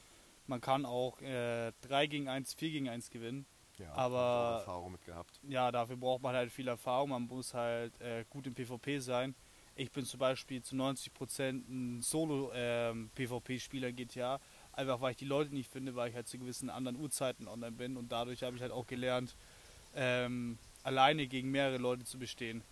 [0.47, 3.47] Man kann auch äh, 3 gegen 1, 4 gegen 1 gewinnen.
[3.79, 5.41] Ja, Aber- Erfahrung mit gehabt.
[5.49, 9.35] Ja, dafür braucht man halt viel Erfahrung, man muss halt äh, gut im PvP sein.
[9.77, 14.41] Ich bin zum Beispiel zu 90% ein Solo-PvP-Spieler GTA,
[14.73, 17.73] einfach weil ich die Leute nicht finde, weil ich halt zu gewissen anderen Uhrzeiten online
[17.73, 19.35] bin und dadurch habe ich halt auch gelernt,
[19.97, 22.63] ähm, alleine gegen mehrere Leute zu bestehen.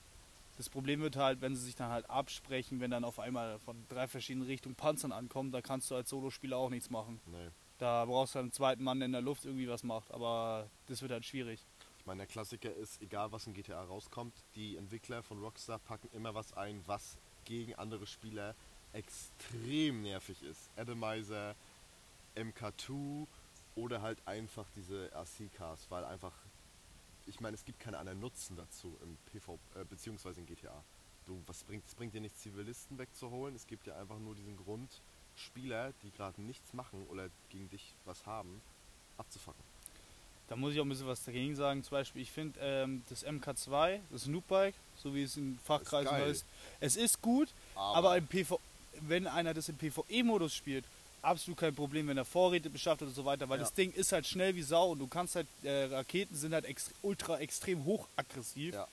[0.57, 3.85] Das Problem wird halt, wenn sie sich dann halt absprechen, wenn dann auf einmal von
[3.89, 7.21] drei verschiedenen Richtungen Panzern ankommen, da kannst du als Solospieler auch nichts machen.
[7.27, 7.49] Nee.
[7.83, 11.03] Da brauchst du einen zweiten Mann, der in der Luft irgendwie was macht, aber das
[11.03, 11.67] wird halt schwierig.
[11.99, 16.09] Ich meine, der Klassiker ist, egal was in GTA rauskommt, die Entwickler von Rockstar packen
[16.13, 18.55] immer was ein, was gegen andere Spieler
[18.93, 20.71] extrem nervig ist.
[20.77, 21.57] Atomizer,
[22.37, 23.27] MK2
[23.75, 26.35] oder halt einfach diese RC-Cars, weil einfach,
[27.27, 30.85] ich meine, es gibt keinen anderen Nutzen dazu im PV, äh, beziehungsweise in GTA.
[31.27, 34.57] Du, was bringt, es bringt dir nicht Zivilisten wegzuholen, es gibt ja einfach nur diesen
[34.57, 35.03] Grund,
[35.37, 38.61] Spieler, die gerade nichts machen oder gegen dich was haben,
[39.19, 39.63] abzufacken.
[40.49, 41.83] Da muss ich auch ein bisschen was dagegen sagen.
[41.83, 46.29] Zum Beispiel, ich finde ähm, das MK2, das Snoopbike, so wie es in Fachkreisen geil.
[46.29, 46.45] heißt,
[46.81, 48.61] es ist gut, aber, im PV,
[49.03, 50.85] wenn einer das im PvE-Modus spielt,
[51.23, 53.65] absolut kein Problem, wenn er Vorräte beschafft und so weiter, weil Ja.
[53.65, 56.65] das Ding ist halt schnell wie Sau und du kannst halt, äh, Raketen sind halt
[56.67, 58.75] ext ultra extrem hochaggressiv.
[58.75, 58.89] Ja.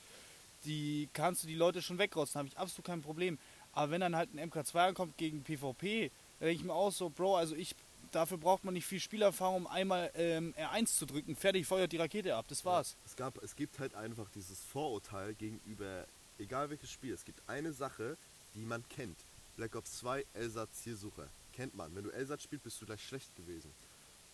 [0.64, 3.38] Die kannst du die Leute schon wegrotzen, habe ich absolut kein Problem.
[3.72, 7.08] Aber wenn dann halt ein MK2 kommt gegen PvP, dann denke ich mir auch so,
[7.10, 7.76] Bro, also ich
[8.12, 11.36] dafür braucht man nicht viel Spielerfahrung, um einmal ähm, R1 zu drücken.
[11.36, 12.46] Fertig, feuert die Rakete ab.
[12.48, 12.96] Das war's.
[13.06, 16.06] Es, gab, es gibt halt einfach dieses Vorurteil gegenüber,
[16.38, 18.16] egal welches Spiel, es gibt eine Sache,
[18.54, 19.18] die man kennt.
[19.56, 21.28] Black Ops 2, Elsatz Zielsucher.
[21.52, 21.94] Kennt man.
[21.94, 23.70] Wenn du Elsatz spielst, bist du gleich schlecht gewesen.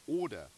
[0.06, 0.50] Oder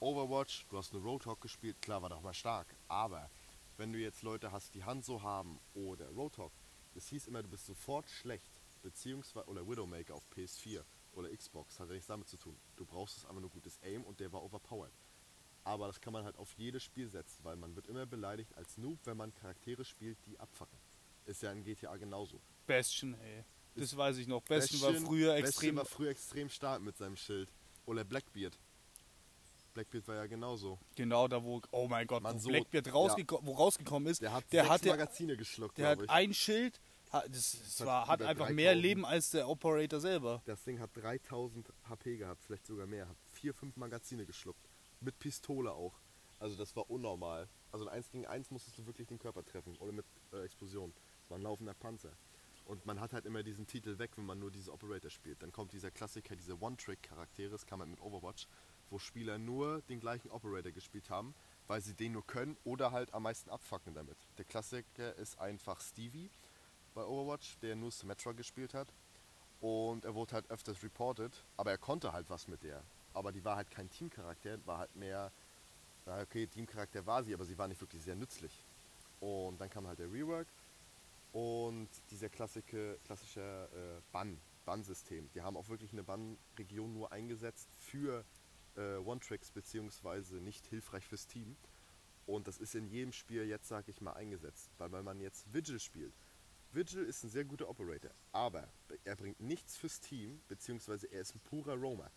[0.00, 2.66] Overwatch, du hast eine Roadhog gespielt, klar, war doch mal stark.
[2.88, 3.30] Aber
[3.76, 6.52] wenn du jetzt Leute hast, die Hand so haben oder Roadhog,
[6.94, 8.50] das hieß immer, du bist sofort schlecht.
[8.82, 10.82] Beziehungsweise, oder Widowmaker auf PS4
[11.14, 12.56] oder Xbox, hat ja nichts damit zu tun.
[12.76, 14.92] Du brauchst es einfach nur gutes Aim und der war overpowered.
[15.64, 18.76] Aber das kann man halt auf jedes Spiel setzen, weil man wird immer beleidigt als
[18.76, 20.78] Noob, wenn man Charaktere spielt, die abfacken.
[21.26, 22.38] Ist ja in GTA genauso.
[22.66, 23.44] Bastion, ey.
[23.76, 24.42] Das weiß ich noch.
[24.42, 25.76] Bastion, war früher Bastion extrem.
[25.76, 27.48] war früher extrem stark mit seinem Schild.
[27.86, 28.58] Oder Blackbeard.
[29.72, 30.78] Blackbeard war ja genauso.
[30.94, 34.22] Genau da, wo, oh mein Gott, Man wo so- Blackbeard rausgeko wo rausgekommen ist.
[34.22, 36.10] Der hat der sechs hatte, Magazine geschluckt, der hat ich.
[36.10, 36.80] ein Schild,
[37.28, 38.56] das, das Hat war, hat einfach 3000.
[38.56, 40.42] mehr Leben als der Operator selber.
[40.46, 43.08] Das Ding hat 3000 HP gehabt, vielleicht sogar mehr.
[43.08, 44.68] Hat vier, fünf Magazine geschluckt.
[45.00, 45.94] Mit Pistole auch.
[46.38, 47.48] Also das war unnormal.
[47.72, 49.76] Also in 1 gegen 1 musstest du wirklich den Körper treffen.
[49.76, 50.92] Oder mit äh, Explosion.
[51.20, 52.12] Das war ein laufender Panzer.
[52.64, 55.42] Und man hat halt immer diesen Titel weg, wenn man nur diese Operator spielt.
[55.42, 58.48] Dann kommt dieser Klassiker, diese One-Trick-Charaktere, das kann man mit Overwatch,
[58.90, 61.34] wo Spieler nur den gleichen Operator gespielt haben,
[61.66, 64.16] weil sie den nur können oder halt am meisten abfacken damit.
[64.38, 66.30] Der Klassiker ist einfach Stevie
[66.94, 68.88] bei Overwatch, der nur Symmetra gespielt hat.
[69.60, 72.82] Und er wurde halt öfters reported, aber er konnte halt was mit der.
[73.12, 75.32] Aber die war halt kein Teamcharakter, war halt mehr,
[76.06, 78.64] okay, Teamcharakter war sie, aber sie war nicht wirklich sehr nützlich.
[79.20, 80.48] Und dann kam halt der Rework
[81.32, 85.30] und dieser klassische, klassische äh, Bann, Bann-System.
[85.34, 88.24] Die haben auch wirklich eine Bann-Region nur eingesetzt für
[88.76, 91.56] äh, One-Tricks, beziehungsweise nicht hilfreich fürs Team.
[92.26, 94.70] Und das ist in jedem Spiel jetzt, sag ich mal, eingesetzt.
[94.78, 96.14] Weil wenn man jetzt Vigil spielt,
[96.74, 98.68] Vigil ist ein sehr guter Operator, aber
[99.04, 102.10] er bringt nichts fürs Team, beziehungsweise er ist ein purer Roamer.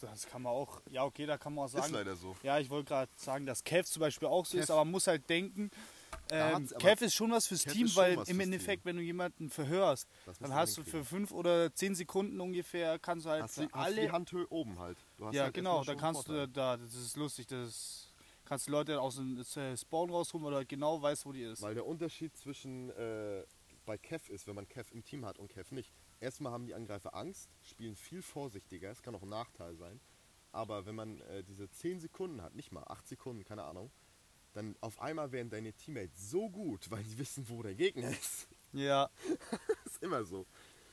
[0.00, 1.86] Das, kann man auch, ja okay, da kann man auch sagen.
[1.86, 2.36] Ist leider so.
[2.42, 4.92] Ja, ich wollte gerade sagen, dass Kev zum Beispiel auch so Kev- ist, aber man
[4.92, 5.70] muss halt denken,
[6.30, 8.90] ähm, Kev ist schon was fürs Kev Team, ist weil im Endeffekt, Team.
[8.90, 10.08] wenn du jemanden verhörst,
[10.40, 13.72] dann hast du für fünf oder zehn Sekunden ungefähr, kannst du halt Hast, du, hast
[13.74, 14.96] alle die Handhöhe oben halt.
[15.32, 18.13] Ja, halt genau, da kannst du da, das ist lustig, das
[18.44, 21.62] kannst du Leute aus dem äh, Spawn rausholen, du halt genau weißt, wo die ist.
[21.62, 23.44] Weil der Unterschied zwischen äh,
[23.84, 25.92] bei Kev ist, wenn man Kev im Team hat und Kev nicht.
[26.20, 30.00] Erstmal haben die Angreifer Angst, spielen viel vorsichtiger, es kann auch ein Nachteil sein.
[30.52, 33.90] Aber wenn man äh, diese 10 Sekunden hat, nicht mal 8 Sekunden, keine Ahnung,
[34.52, 38.48] dann auf einmal werden deine Teammates so gut, weil sie wissen, wo der Gegner ist.
[38.72, 39.10] Ja,
[39.84, 40.46] ist immer so.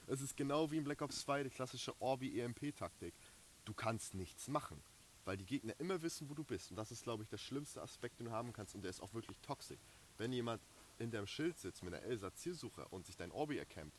[0.08, 3.14] Es ist genau wie in Black Ops 2 die klassische Orbi-EMP-Taktik.
[3.64, 4.84] Du kannst nichts machen,
[5.32, 6.72] weil die Gegner immer wissen, wo du bist.
[6.72, 8.76] Und das ist, glaube ich, der schlimmste Aspekt, den du haben kannst.
[8.76, 9.80] Und der ist auch wirklich toxisch.
[10.18, 10.62] Wenn jemand
[11.00, 13.96] in deinem Schild sitzt mit einer Elsa Zielsucher und sich dein Orbi erkämpft,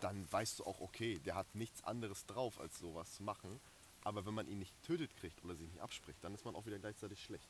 [0.00, 3.58] dann weißt du auch, okay, der hat nichts anderes drauf, als sowas zu machen.
[4.04, 6.66] Aber wenn man ihn nicht tötet kriegt oder sich nicht abspricht, dann ist man auch
[6.66, 7.48] wieder gleichzeitig schlecht.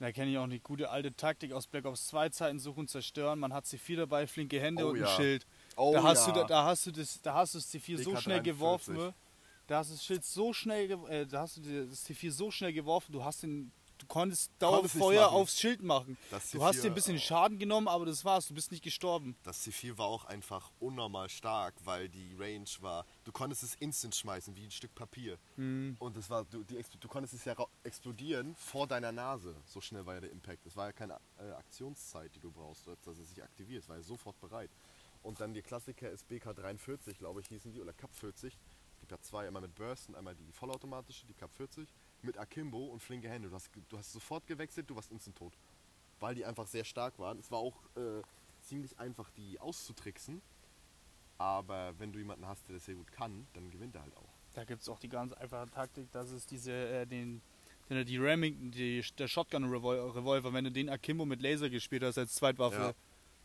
[0.00, 3.38] da kenne ich auch die gute alte Taktik aus Black Ops 2 Zeiten, suchen, zerstören.
[3.38, 5.14] Man hat C4 dabei, flinke Hände Oh und ein ja.
[5.14, 5.46] Schild.
[5.76, 6.32] Oh da, hast ja.
[6.32, 8.42] du, da, da hast du das, da hast du das C4 so DK schnell 43.
[8.42, 9.14] geworfen, ne?
[9.66, 12.72] Da hast du das Schild so schnell, äh, da hast du das C4 so schnell
[12.72, 16.18] geworfen, du hast den, du konntest Dauerfeuer aufs Schild machen.
[16.30, 18.84] Das Du hast C4 dir ein bisschen Schaden genommen, aber das war's, du bist nicht
[18.84, 19.36] gestorben.
[19.42, 23.06] Das C4 war auch einfach unnormal stark, weil die Range war.
[23.24, 25.38] Du konntest es instant schmeißen, wie ein Stück Papier.
[25.56, 25.96] Hm.
[25.98, 29.54] Und es war, du, die, du konntest es ja explodieren vor deiner Nase.
[29.66, 30.66] So schnell war ja der Impact.
[30.66, 33.82] Es war ja keine äh, Aktionszeit, die du brauchst, dass es sich aktiviert.
[33.82, 34.70] Es war ja sofort bereit.
[35.24, 38.52] Und dann der Klassiker ist BK43, glaube ich, hießen die, oder Cup 40.
[39.04, 41.86] Gibt ja zwei, einmal mit Burst und einmal die vollautomatische, die Cup 40,
[42.22, 43.50] mit Akimbo und flinke Hände.
[43.50, 45.52] Du hast, du hast sofort gewechselt, du warst instant tot.
[46.20, 47.38] Weil die einfach sehr stark waren.
[47.38, 48.22] Es war auch äh,
[48.62, 50.40] ziemlich einfach, die auszutricksen.
[51.36, 54.32] Aber wenn du jemanden hast, der das sehr gut kann, dann gewinnt er halt auch.
[54.54, 57.42] Da gibt es auch die ganz einfache Taktik, dass es diese, äh, den,
[57.90, 62.36] den, die Remington, die, der Shotgun-Revolver, wenn du den Akimbo mit Laser gespielt hast als
[62.36, 62.94] Zweitwaffe, Ja.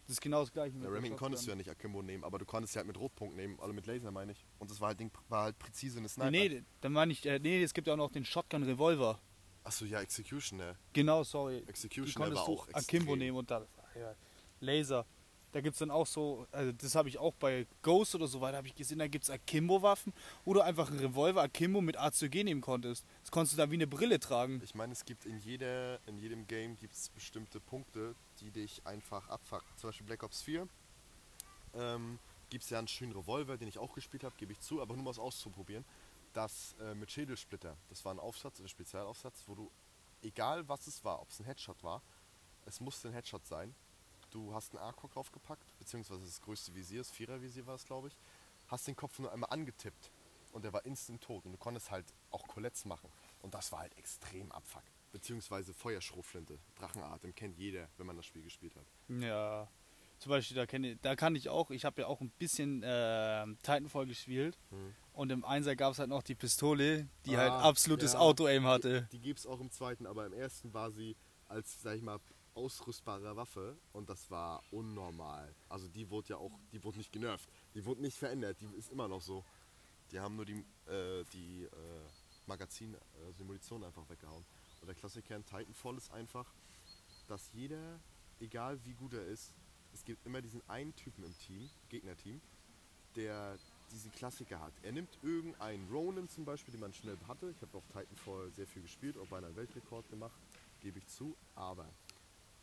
[0.10, 0.76] Das ist genau das gleiche.
[0.80, 1.58] der Remington konntest du ja Shotgun.
[1.60, 4.32] nicht Akimbo nehmen, aber du konntest ja halt mit Rotpunkt nehmen, also mit Laser meine
[4.32, 4.44] ich.
[4.58, 6.32] Und das war halt, Ding, war halt präzise eine Sniper.
[6.32, 9.20] Nee, nee, dann meine ich, äh, nee, es gibt ja auch noch den Shotgun-Revolver.
[9.64, 10.76] Achso, ja, Executioner.
[10.94, 11.64] Genau, sorry.
[11.68, 13.20] Executioner war auch Akimbo extrem.
[13.20, 14.16] nehmen und dann ja,
[14.62, 15.06] Laser.
[15.52, 18.40] Da gibt es dann auch so, also das habe ich auch bei Ghost oder so
[18.42, 20.14] weiter, habe ich gesehen, da gibt es Akimbo-Waffen,
[20.46, 23.06] wo du einfach einen Revolver Akimbo mit ACG nehmen konntest.
[23.22, 24.62] Das konntest du da wie eine Brille tragen.
[24.64, 29.28] Ich meine, es gibt in, jeder, in jedem Game gibt's bestimmte Punkte, die dich einfach
[29.30, 29.68] abfucken.
[29.78, 30.68] Zum Beispiel Black Ops 4
[31.74, 34.82] ähm, gibt es ja einen schönen Revolver, den ich auch gespielt habe, gebe ich zu,
[34.82, 35.86] aber nur mal auszuprobieren.
[36.34, 39.72] Das äh, mit Schädelsplitter, das war ein Aufsatz, ein Spezialaufsatz, wo du,
[40.22, 42.04] egal was es war, ob es ein Headshot war,
[42.66, 43.74] es musste ein Headshot sein.
[44.30, 48.16] Du hast einen ARC draufgepackt, beziehungsweise das größte Visier, das Vierer-Visier war es, glaube ich,
[48.68, 50.12] hast den Kopf nur einmal angetippt
[50.52, 51.46] und der war instant tot.
[51.46, 53.10] Und du konntest halt auch Colettes machen.
[53.42, 54.84] Und das war halt extrem abfuck.
[55.12, 58.86] Beziehungsweise Feuerschrotflinte, Drachenatem, kennt jeder, wenn man das Spiel gespielt hat.
[59.22, 59.68] Ja.
[60.20, 63.46] Zum Beispiel, da, kenne, da kann ich auch, ich habe ja auch ein bisschen äh,
[63.64, 64.58] Titanfall gespielt.
[64.70, 64.94] Hm.
[65.14, 68.20] Und im Einser gab es halt noch die Pistole, die halt Ah, absolutes ja.
[68.20, 69.04] Auto-Aim hatte.
[69.14, 71.16] Die, die gibt es auch im zweiten, aber im ersten war sie
[71.48, 72.20] als, sag ich mal,
[72.60, 75.56] ausrüstbare Waffe und das war unnormal.
[75.70, 78.92] Also die wurde ja auch, die wurde nicht genervt, die wurde nicht verändert, die ist
[78.92, 79.46] immer noch so.
[80.12, 81.70] Die haben nur die, äh, die äh,
[82.48, 84.46] Magazin, also die Munition einfach weggehauen.
[84.82, 86.54] Und der Klassiker in Titanfall ist einfach,
[87.28, 88.00] dass jeder,
[88.40, 89.54] egal wie gut er ist,
[89.94, 92.42] es gibt immer diesen einen Typen im Team, Gegnerteam,
[93.16, 93.58] der
[93.92, 94.74] diesen Klassiker hat.
[94.84, 97.50] Er nimmt irgendeinen Ronin zum Beispiel, den man schnell hatte.
[97.52, 100.40] Ich habe auf Titanfall sehr viel gespielt, auch beinahe einen Weltrekord gemacht,
[100.82, 101.36] gebe ich zu.
[101.56, 101.88] Aber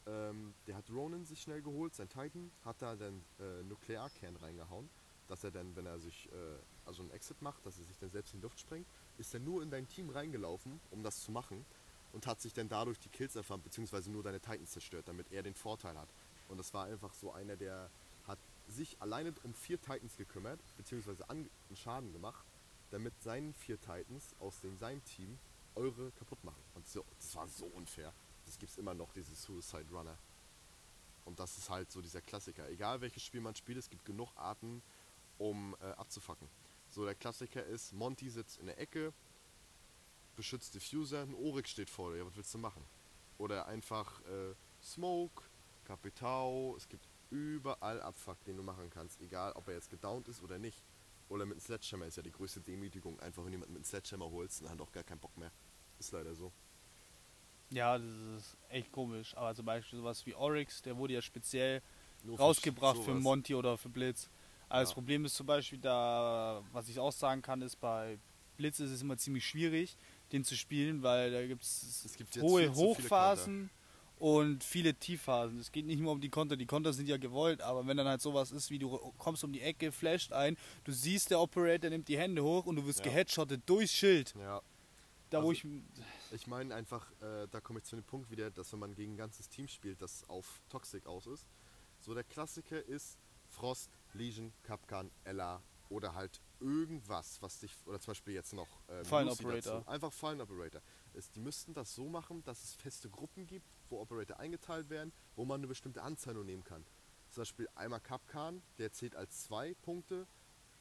[0.07, 4.88] ähm, der hat Ronin sich schnell geholt, sein Titan, hat da dann äh, Nuklearkern reingehauen,
[5.29, 6.37] dass er dann, wenn er sich äh,
[6.85, 8.87] also einen Exit macht, dass er sich dann selbst in die Luft sprengt,
[9.19, 11.64] ist er nur in dein Team reingelaufen, um das zu machen
[12.12, 15.42] und hat sich dann dadurch die Kills erfahren, beziehungsweise nur deine Titans zerstört, damit er
[15.42, 16.09] den Vorteil hat.
[16.49, 17.90] Und das war einfach so einer, der
[18.27, 18.38] hat
[18.69, 22.47] sich alleine um vier Titans gekümmert, beziehungsweise an, einen Schaden gemacht,
[22.90, 25.38] damit seinen vier Titans aus dem seinem Team
[25.75, 26.62] eure kaputt machen.
[26.75, 28.12] Und so, das war so unfair.
[28.47, 30.17] Das gibt es immer noch, diese Suicide Runner.
[31.25, 32.69] Und das ist halt so dieser Klassiker.
[32.71, 34.83] Egal welches Spiel man spielt, es gibt genug Arten,
[35.39, 36.49] um äh, abzufacken.
[36.89, 39.13] So, der Klassiker ist, Monty sitzt in der Ecke,
[40.37, 42.85] beschützt Diffuser, ein Oryx steht vor dir, was willst du machen?
[43.39, 45.43] Oder einfach äh, Smoke,
[45.85, 50.43] Capitao, es gibt überall Abfuck, den du machen kannst, egal ob er jetzt gedownt ist
[50.43, 50.85] oder nicht.
[51.29, 54.31] Oder mit einem Sledgehammer ist ja die größte Demütigung, einfach wenn jemand mit einem Sledgehammer
[54.31, 55.51] holst, dann hat er auch gar keinen Bock mehr.
[55.99, 56.53] Ist leider so.
[57.71, 58.07] Ja, das
[58.39, 59.37] ist echt komisch.
[59.37, 61.83] Aber zum Beispiel sowas wie Oryx, der wurde ja speziell
[62.23, 63.15] Nur rausgebracht für.
[63.15, 64.29] Monty oder für Blitz.
[64.69, 64.95] Aber das Ja.
[64.95, 68.19] Problem ist zum Beispiel da, was ich auch sagen kann, ist bei
[68.57, 69.97] Blitz ist es immer ziemlich schwierig,
[70.33, 73.69] den zu spielen, weil da gibt's Es gibt hohe Hochphasen
[74.19, 75.59] und viele Tiefphasen.
[75.61, 78.09] Es geht nicht nur um die Konter, die Konter sind ja gewollt, aber wenn dann
[78.09, 81.91] halt sowas ist, wie du kommst um die Ecke, flasht ein, du siehst, der Operator
[81.91, 83.05] nimmt die Hände hoch und du wirst Ja.
[83.05, 84.35] geheadshottet durchs Schild.
[84.39, 84.63] Ja,
[85.29, 85.65] Da wo Also- ich
[86.33, 89.15] Ich meine einfach, äh, da komme ich zu dem Punkt wieder, dass wenn man gegen
[89.15, 91.47] ein ganzes Team spielt, das auf Toxic aus ist,
[92.01, 98.11] so der Klassiker ist Frost, Legion, Kapkan, Ella oder halt irgendwas, was dich, oder zum
[98.11, 99.79] Beispiel jetzt noch äh, Fallen Operator.
[99.79, 100.83] Dazu, einfach Fallen Operator.
[101.15, 105.12] Ist, die müssten das so machen, dass es feste Gruppen gibt, wo Operator eingeteilt werden,
[105.37, 106.85] wo man eine bestimmte Anzahl nur nehmen kann.
[107.31, 110.27] Zum Beispiel einmal Kapkan, der zählt als zwei Punkte,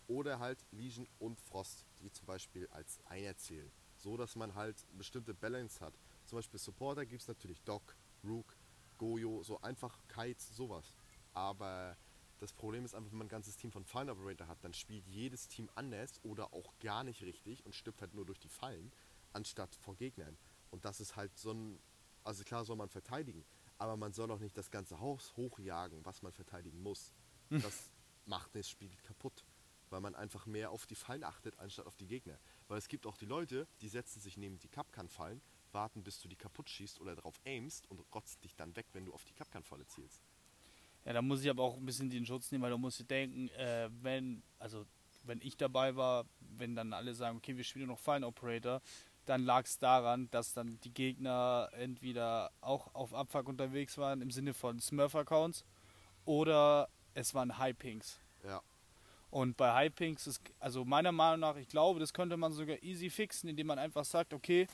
[0.08, 3.72] oder halt Legion und Frost, die zum Beispiel als einer zählen.
[4.06, 5.98] So dass man halt bestimmte Balance hat.
[6.26, 8.56] Zum Beispiel Supporter gibt es natürlich Doc, Rook,
[9.00, 10.94] Goyo, so einfach Kites, sowas.
[11.34, 11.98] Aber
[12.38, 15.08] das Problem ist einfach, wenn man ein ganzes Team von Fallen Operator hat, dann spielt
[15.08, 18.92] jedes Team anders oder auch gar nicht richtig und stirbt halt nur durch die Fallen,
[19.34, 20.38] anstatt vor Gegnern.
[20.70, 21.80] Und das ist halt so ein,
[22.24, 23.44] also klar soll man verteidigen,
[23.80, 27.12] aber man soll auch nicht das ganze Haus hochjagen, was man verteidigen muss.
[27.50, 27.90] Das
[28.26, 29.44] macht das Spiel kaputt,
[29.90, 32.38] weil man einfach mehr auf die Fallen achtet, anstatt auf die Gegner.
[32.68, 36.28] Weil es gibt auch die Leute, die setzen sich neben die Kapkan-Fallen, warten, bis du
[36.28, 39.34] die kaputt schießt oder darauf aimst und rotzen dich dann weg, wenn du auf die
[39.34, 40.24] Kapkan-Falle zielst.
[41.04, 43.06] Ja, da muss ich aber auch ein bisschen den Schutz nehmen, weil du musst dir
[43.06, 44.86] denken, äh, wenn, also
[45.24, 48.82] wenn ich dabei war, wenn dann alle sagen, okay, wir spielen noch Fallen Operator,
[49.26, 54.32] dann lag es daran, dass dann die Gegner entweder auch auf Abfuck unterwegs waren im
[54.32, 55.66] Sinne von Smurf-Accounts
[56.26, 58.20] oder es waren High-Pinks.
[58.44, 58.62] Ja,
[59.36, 63.10] Und bei High-Pinks ist, also meiner Meinung nach, ich glaube, das könnte man sogar easy
[63.10, 64.66] fixen, indem man einfach sagt, okay,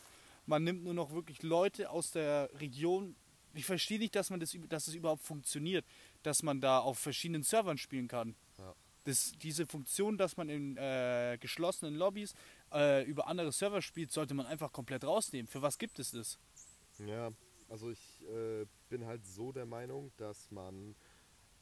[0.46, 3.16] man nimmt nur noch wirklich Leute aus der Region.
[3.56, 5.84] Ich verstehe nicht, dass man das, dass es überhaupt funktioniert,
[6.22, 8.36] dass man da auf verschiedenen Servern spielen kann.
[8.60, 8.76] Ja.
[9.06, 12.36] Das, diese Funktion, dass man in äh, geschlossenen Lobbys
[12.72, 15.48] äh, über andere Server spielt, sollte man einfach komplett rausnehmen.
[15.48, 16.38] Für was gibt es das?
[17.00, 17.32] Ja,
[17.68, 20.94] also ich äh, bin halt so der Meinung, dass man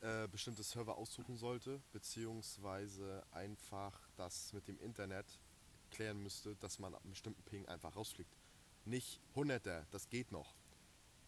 [0.02, 5.26] äh, bestimmte Server aussuchen sollte, beziehungsweise einfach das mit dem Internet
[5.92, 8.36] klären müsste, dass man ab einem bestimmten Ping einfach rausfliegt.
[8.86, 10.56] Nicht 100er, das geht noch.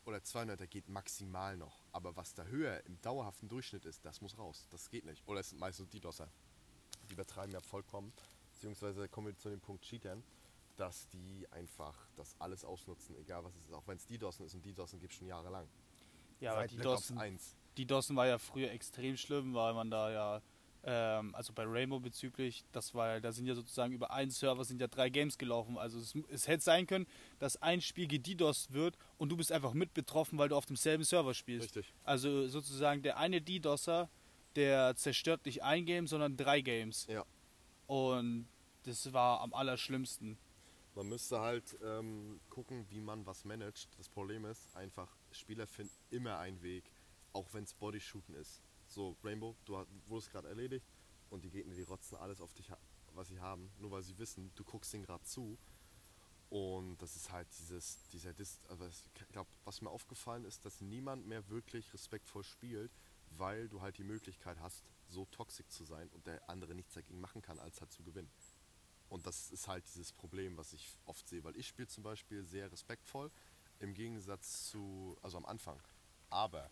[0.06, 1.84] Oder 200er geht maximal noch.
[1.92, 4.68] Aber was da höher im dauerhaften Durchschnitt ist, das muss raus.
[4.72, 5.28] Das geht nicht.
[5.28, 6.30] Oder es sind meistens DDoSer.
[7.10, 8.12] Die übertreiben ja vollkommen.
[8.54, 10.24] Beziehungsweise kommen wir zu dem Punkt Cheatern,
[10.78, 13.74] dass die einfach das alles ausnutzen, egal was es ist.
[13.74, 15.68] Auch wenn es DDoSen ist und DDoSen gibt es schon jahrelang.
[16.40, 17.56] Ja, aber Seit die Ops Dossen, 1.
[17.78, 20.42] die Dossen war ja früher extrem schlimm, weil man da ja,
[20.84, 24.82] ähm, also bei Rainbow bezüglich, das war da sind ja sozusagen über einen Server sind
[24.82, 25.78] ja drei Games gelaufen.
[25.78, 27.08] Also es, es hätte sein können,
[27.40, 31.04] dass ein Spiel gedidost wird und du bist einfach mit betroffen, weil du auf demselben
[31.04, 31.76] Server spielst.
[31.76, 31.94] Richtig.
[32.04, 34.10] Also sozusagen der eine DDoSer,
[34.56, 37.08] der zerstört nicht ein Game, sondern drei Games.
[37.08, 37.26] Ja.
[37.88, 38.48] Und
[38.84, 40.38] das war am allerschlimmsten.
[40.96, 43.90] Man müsste halt ähm, gucken, wie man was managt.
[43.98, 46.84] Das Problem ist einfach, Spieler finden immer einen Weg,
[47.34, 48.62] auch wenn es Bodyshooten ist.
[48.88, 50.86] So, Rainbow, du wurdest gerade erledigt
[51.30, 52.72] und die Gegner, die rotzen alles auf dich,
[53.14, 55.58] was sie haben, nur weil sie wissen, du guckst ihnen gerade zu.
[56.50, 60.82] Und das ist halt dieses, dieser Dis also ich glaube, was mir aufgefallen ist, dass
[60.82, 62.92] niemand mehr wirklich respektvoll spielt,
[63.30, 67.22] weil du halt die Möglichkeit hast, so toxisch zu sein und der andere nichts dagegen
[67.22, 68.30] machen kann, als halt zu gewinnen.
[69.08, 72.44] Und das ist halt dieses Problem, was ich oft sehe, weil ich spiele zum Beispiel
[72.44, 73.32] sehr respektvoll
[73.80, 75.82] im Gegensatz zu, also am Anfang.
[76.30, 76.70] Aber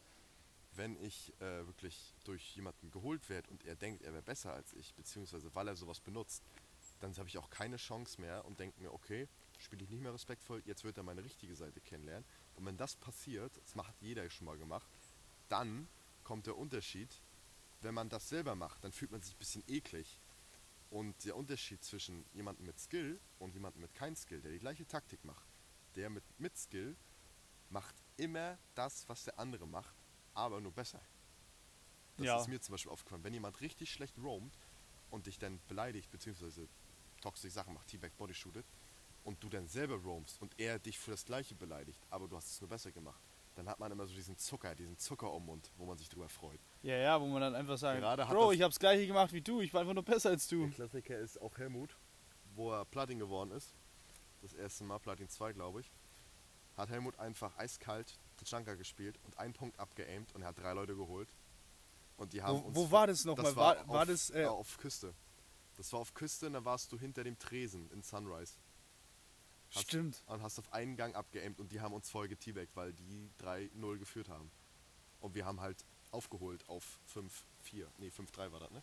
[0.79, 4.71] wenn ich äh, wirklich durch jemanden geholt werde und er denkt, er wäre besser als
[4.71, 6.41] ich, beziehungsweise weil er sowas benutzt,
[7.01, 10.13] dann habe ich auch keine Chance mehr und denke mir, okay, spiele ich nicht mehr
[10.13, 12.23] respektvoll, jetzt wird er meine richtige Seite kennenlernen.
[12.55, 14.89] Und wenn das passiert, das macht jeder schon mal gemacht,
[15.49, 15.89] dann
[16.23, 17.09] kommt der Unterschied,
[17.81, 20.17] wenn man das selber macht, dann fühlt man sich ein bisschen eklig.
[20.91, 24.87] Und der Unterschied zwischen jemandem mit Skill und jemandem mit kein Skill, der die gleiche
[24.87, 25.45] Taktik macht,
[25.97, 26.95] der mit, mit Skill
[27.69, 29.98] macht immer das, was der andere macht,
[30.39, 30.99] aber nur besser.
[32.17, 32.39] Das Ja.
[32.41, 33.23] ist mir zum Beispiel aufgefallen.
[33.23, 34.57] Wenn jemand richtig schlecht roamt
[35.09, 36.67] und dich dann beleidigt, beziehungsweise
[37.21, 38.65] toxische Sachen macht, Teabag Bodyshootet,
[39.25, 42.49] und du dann selber roamst und er dich für das gleiche beleidigt, aber du hast
[42.49, 43.21] es nur besser gemacht,
[43.55, 46.29] dann hat man immer so diesen Zucker, diesen Zucker im Mund, wo man sich drüber
[46.29, 46.59] freut.
[46.83, 49.41] Ja, ja, wo man dann einfach sagt, Gerade Bro, das- ich hab's gleiche gemacht wie
[49.41, 50.69] du, ich war einfach nur besser als Der du.
[50.71, 51.97] Klassiker ist auch Helmut,
[52.55, 53.73] wo er Platin geworden ist.
[54.41, 55.91] Das erste Mal, Platin 2, glaube ich.
[56.77, 60.95] Hat Helmut einfach eiskalt Tachanka gespielt und einen Punkt abgeaimt und er hat drei Leute
[60.95, 61.29] geholt.
[62.17, 63.55] Und die haben Wo, uns wo war das nochmal?
[63.55, 65.13] War, war, das, äh, auf Küste.
[65.77, 68.53] Das war auf Küste und da warst du hinter dem Tresen in Sunrise.
[69.73, 70.23] hast- stimmt.
[70.27, 73.97] Und hast auf einen Gang abgeaimt und die haben uns voll geteabagt, weil die 3-0
[73.99, 74.51] geführt haben.
[75.21, 77.87] Und wir haben halt aufgeholt auf 5-4.
[77.99, 78.81] Nee, 5-3 war das, ne?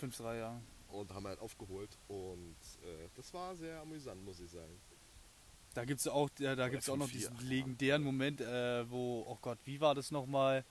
[0.00, 0.60] 5-3, ja.
[0.88, 4.80] und haben halt aufgeholt und äh, das war sehr amüsant, muss ich sagen.
[5.74, 9.38] Da gibt's auch, ja, da gibt's auch noch 5-4, diesen legendären Moment, äh, wo, oh
[9.40, 10.64] Gott, wie war das nochmal?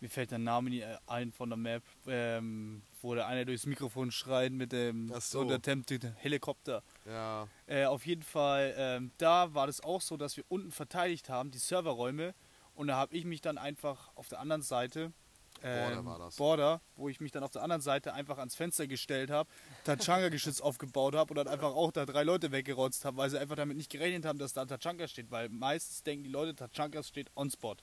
[0.00, 4.10] Mir fällt der Name nie ein von der Map, ähm, wo der eine durchs Mikrofon
[4.10, 5.40] schreit mit dem so.
[5.40, 6.82] untertempelten Helikopter.
[7.04, 11.28] Ja, Äh, auf jeden Fall, ähm, da war das auch so, dass wir unten verteidigt
[11.28, 12.34] haben, die Serverräume.
[12.74, 15.12] Und da habe ich mich dann einfach auf der anderen Seite,
[15.60, 16.36] Border ähm, war das.
[16.36, 19.48] Border, wo ich mich dann auf der anderen Seite einfach ans Fenster gestellt habe,
[19.84, 23.56] Tachanka-Geschütz aufgebaut habe und dann einfach auch da drei Leute weggerotzt habe, weil sie einfach
[23.56, 25.30] damit nicht gerechnet haben, dass da Tachanka steht.
[25.30, 27.76] Weil meistens denken die Leute, Tachanka steht on spot.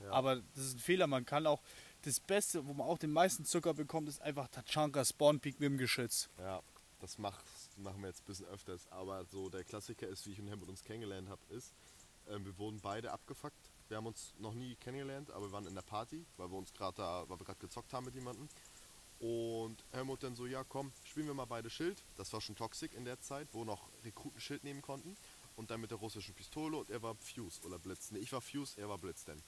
[0.00, 0.12] Ja.
[0.12, 1.06] Aber das ist ein Fehler.
[1.06, 1.60] Man kann auch
[2.02, 5.68] das Beste, wo man auch den meisten Zucker bekommt, ist einfach Tachanka Spawn Peak mit
[5.68, 6.28] dem Geschütz.
[6.38, 6.60] ja,
[7.00, 7.44] das macht,
[7.76, 8.86] machen wir jetzt ein bisschen öfters.
[8.90, 11.72] Aber so der Klassiker ist, wie ich und Helmut uns kennengelernt habe, ist,
[12.28, 13.70] ähm, wir wurden beide abgefuckt.
[13.88, 16.72] Wir haben uns noch nie kennengelernt, aber wir waren in der Party, weil wir uns
[16.72, 18.48] gerade da, weil wir gerade gezockt haben mit jemandem.
[19.18, 22.02] Und Helmut dann so, ja komm, spielen wir mal beide Schild.
[22.16, 25.16] Das war schon toxisch in der Zeit, wo noch Rekruten Schild nehmen konnten.
[25.56, 28.12] Und dann mit der russischen Pistole und er war Fuse oder Blitz.
[28.12, 29.42] Nee, ich war Fuse, er war Blitz denn.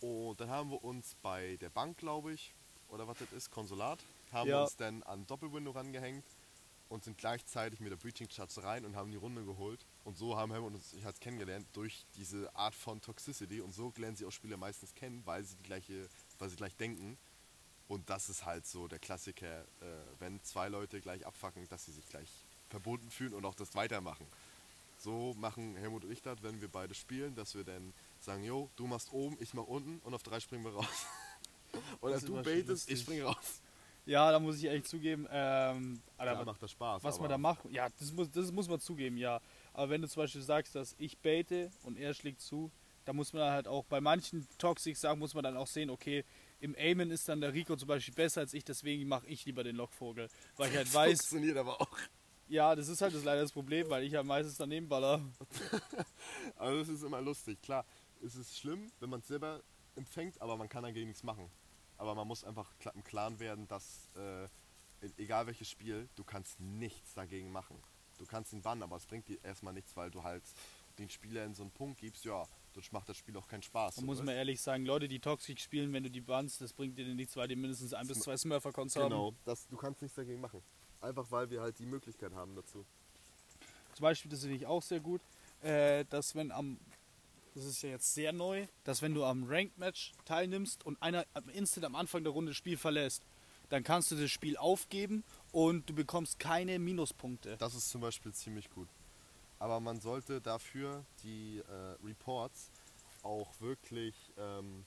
[0.00, 2.52] Und dann haben wir uns bei der Bank, glaube ich,
[2.88, 4.00] oder was das ist, Konsulat,
[4.32, 4.62] haben Ja.
[4.64, 6.24] uns dann an Doppelwindow rangehängt
[6.90, 9.86] und sind gleichzeitig mit der Breaching Charge rein und haben die Runde geholt.
[10.04, 13.60] Und so haben Helmut und ich halt kennengelernt durch diese Art von Toxicity.
[13.60, 16.76] Und so lernen sie auch Spieler meistens kennen, weil sie die gleiche, weil sie gleich
[16.76, 17.16] denken.
[17.88, 19.64] Und das ist halt so der Klassiker, äh,
[20.18, 22.28] wenn zwei Leute gleich abfacken, dass sie sich gleich
[22.68, 24.26] verbunden fühlen und auch das weitermachen.
[24.98, 28.70] So machen Helmut und ich das, wenn wir beide spielen, dass wir dann sagen, jo,
[28.76, 31.06] du machst oben, ich mach unten und auf drei springen wir raus.
[32.00, 33.00] Oder du baitest, ich lustig.
[33.00, 33.60] spring raus.
[34.06, 37.02] Ja, da muss ich ehrlich zugeben, ähm, Alter, Klar macht das Spaß.
[37.02, 39.40] was man da macht, ja, das muss, das muss man zugeben, ja.
[39.74, 42.70] Aber wenn du zum Beispiel sagst, dass ich baite und er schlägt zu,
[43.04, 46.24] da muss man halt auch bei manchen Toxic Sachen muss man dann auch sehen, okay,
[46.60, 49.62] im Aimen ist dann der Rico zum Beispiel besser als ich, deswegen mache ich lieber
[49.62, 50.30] den Lockvogel.
[50.56, 51.98] Weil ich halt Das weiß, funktioniert aber auch.
[52.48, 55.20] ja, das ist halt das leider das Problem, weil ich halt meistens daneben baller.
[56.56, 57.60] Also es ist immer lustig.
[57.62, 57.84] Klar,
[58.24, 59.62] es ist schlimm, wenn man es selber
[59.96, 61.50] empfängt, aber man kann dagegen nichts machen.
[61.98, 64.48] Aber man muss einfach im Klaren werden, dass äh, e-
[65.18, 67.76] egal welches Spiel, du kannst nichts dagegen machen.
[68.18, 70.42] Du kannst ihn bannen, aber es bringt dir erstmal nichts, weil du halt
[70.98, 73.96] den Spielern so einen Punkt gibst, ja, sonst macht das Spiel auch keinen Spaß.
[73.96, 76.98] So, muss man ehrlich sagen, Leute, die Toxic spielen, wenn du die bannst, das bringt
[76.98, 79.10] dir nichts, weil die mindestens ein bis zwei Smurfer-Cons haben.
[79.10, 80.62] Genau, das, du kannst nichts dagegen machen.
[81.00, 82.84] Einfach weil wir halt die Möglichkeit haben dazu.
[83.94, 85.20] Zum Beispiel, das finde ich auch sehr gut,
[85.62, 86.78] äh, dass wenn am,
[87.54, 91.26] das ist ja jetzt sehr neu, dass wenn du am Ranked Match teilnimmst und einer
[91.34, 93.24] am instant am Anfang der Runde das Spiel verlässt,
[93.68, 95.24] dann kannst du das Spiel aufgeben
[95.54, 97.56] und du bekommst keine Minuspunkte.
[97.58, 98.88] Das ist zum Beispiel ziemlich gut.
[99.60, 102.72] Aber man sollte dafür die äh, Reports
[103.22, 104.84] auch wirklich ähm,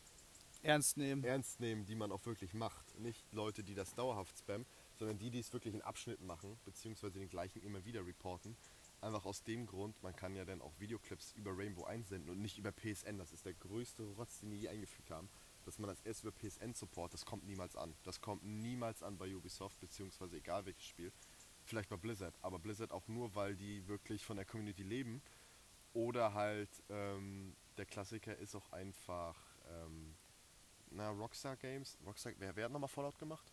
[0.64, 1.24] Ernst nehmen.
[1.24, 3.00] ernst nehmen, die man auch wirklich macht.
[3.00, 4.66] Nicht Leute, die das dauerhaft spammen.
[5.00, 8.58] sondern die, die es wirklich in Abschnitten machen, beziehungsweise den gleichen immer wieder reporten.
[9.00, 12.58] Einfach aus dem Grund, man kann ja dann auch Videoclips über Rainbow einsenden und nicht
[12.58, 13.18] über PSN.
[13.18, 15.30] Das ist der größte Rotz, den die je eingefügt haben.
[15.68, 17.94] Dass man das erst über PSN support, das kommt niemals an.
[18.04, 21.12] Das kommt niemals an bei Ubisoft, beziehungsweise egal welches Spiel.
[21.66, 25.22] Vielleicht bei Blizzard, aber Blizzard auch nur, weil die wirklich von der Community leben.
[25.92, 29.36] Oder halt, ähm, der Klassiker ist auch einfach,
[29.70, 30.16] ähm,
[30.90, 31.98] na, Rockstar Games.
[32.06, 33.52] Rockstar, wer, wer hat nochmal Fallout gemacht?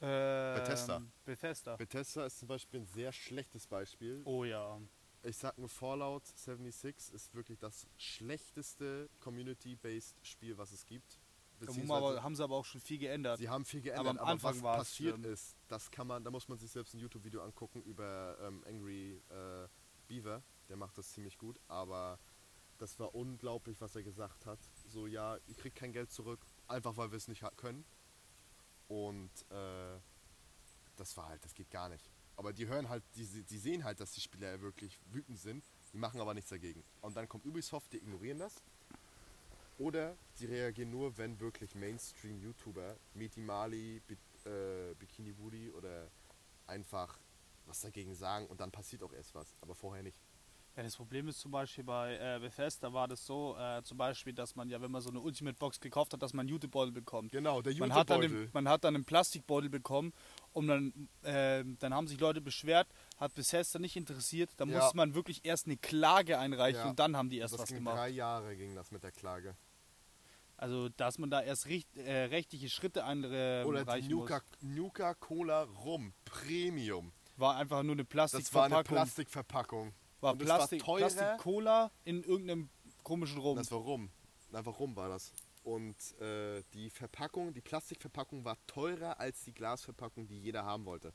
[0.00, 1.02] Ähm, Bethesda.
[1.26, 1.76] Bethesda.
[1.76, 4.22] Bethesda ist zum Beispiel ein sehr schlechtes Beispiel.
[4.24, 4.80] Oh ja.
[5.22, 11.18] Ich sag nur Fallout 76 ist wirklich das schlechteste Community-based Spiel, was es gibt.
[11.88, 13.38] Aber, haben sie aber auch schon viel geändert.
[13.38, 15.32] sie haben viel geändert, Aber am Anfang was war es passiert schlimm.
[15.32, 19.22] ist, das kann man, da muss man sich selbst ein YouTube-Video angucken über ähm, Angry
[19.30, 19.68] äh,
[20.08, 22.18] Beaver, der macht das ziemlich gut, aber
[22.78, 24.58] das war unglaublich, was er gesagt hat.
[24.88, 27.84] So, ja, ihr kriegt kein Geld zurück, einfach weil wir es nicht können.
[28.88, 29.98] Und äh,
[30.96, 32.10] das war halt, das geht gar nicht.
[32.36, 35.98] Aber die hören halt, die, die sehen halt, dass die Spieler wirklich wütend sind, die
[35.98, 36.84] machen aber nichts dagegen.
[37.00, 38.62] Und dann kommt Ubisoft, die ignorieren das.
[39.78, 44.16] Oder sie reagieren nur, wenn wirklich Mainstream-YouTuber, Meti Mali, Bi
[44.48, 46.08] äh, Bikini Woody oder
[46.66, 47.18] einfach
[47.66, 50.20] was dagegen sagen und dann passiert auch erst was, aber vorher nicht.
[50.76, 54.32] Ja, das Problem ist zum Beispiel bei äh, Bethesda war das so, äh, zum Beispiel,
[54.32, 56.90] dass man ja, wenn man so eine Ultimate Box gekauft hat, dass man einen Jutebeutel
[56.90, 57.30] bekommt.
[57.30, 60.12] Genau, der Man hat, dann einen, man hat dann einen Plastikbeutel bekommen
[60.52, 64.78] und dann, äh, dann haben sich Leute beschwert, hat Bethesda nicht interessiert, da Ja.
[64.80, 66.90] musste man wirklich erst eine Klage einreichen Ja.
[66.90, 67.96] und dann haben die erst Das was ging gemacht.
[67.96, 69.56] drei Jahre ging das mit der Klage.
[70.56, 75.14] Also, dass man da erst richt, äh, rechtliche Schritte einreichen Oder die muss, Nuka, Nuka
[75.14, 77.12] Cola Rum Premium.
[77.36, 79.92] war einfach nur eine Das war eine Plastikverpackung.
[79.92, 79.94] Plastikverpackung.
[80.20, 80.82] war es war Plastik.
[80.84, 82.70] Plastik-Cola in irgendeinem
[83.02, 83.56] komischen Rum.
[83.56, 84.10] Das war Rum.
[84.52, 85.32] Einfach Rum war das.
[85.64, 91.12] Und äh, die Verpackung, die Plastikverpackung war teurer als die Glasverpackung, die jeder haben wollte.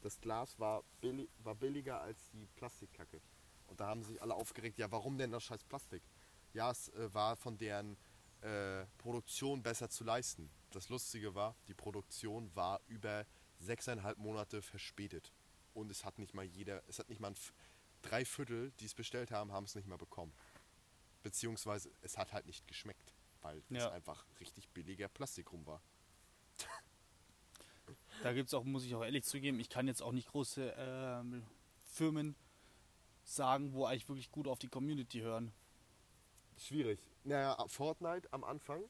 [0.00, 3.20] Das Glas war, billi war billiger als die Plastikkacke.
[3.66, 6.02] Und da haben sich alle aufgeregt, ja warum denn das scheiß Plastik?
[6.54, 7.96] Ja, es äh, war von deren
[8.42, 10.50] äh, Produktion besser zu leisten.
[10.70, 13.26] Das Lustige war, die Produktion war über
[13.58, 15.32] sechseinhalb Monate verspätet.
[15.74, 17.36] Und es hat nicht mal jeder, es hat nicht mal ein
[18.02, 20.32] drei Viertel, die es bestellt haben, haben es nicht mal bekommen.
[21.22, 23.90] Beziehungsweise es hat halt nicht geschmeckt, weil es Ja.
[23.90, 25.82] einfach richtig billiger Plastik rum war.
[28.22, 30.74] Da gibt es auch, muss ich auch ehrlich zugeben, ich kann jetzt auch nicht große
[30.76, 31.42] ähm,
[31.92, 32.36] Firmen
[33.24, 35.52] sagen, wo eigentlich wirklich gut auf die Community hören.
[36.60, 37.00] Schwierig.
[37.24, 38.84] Naja, Fortnite am Anfang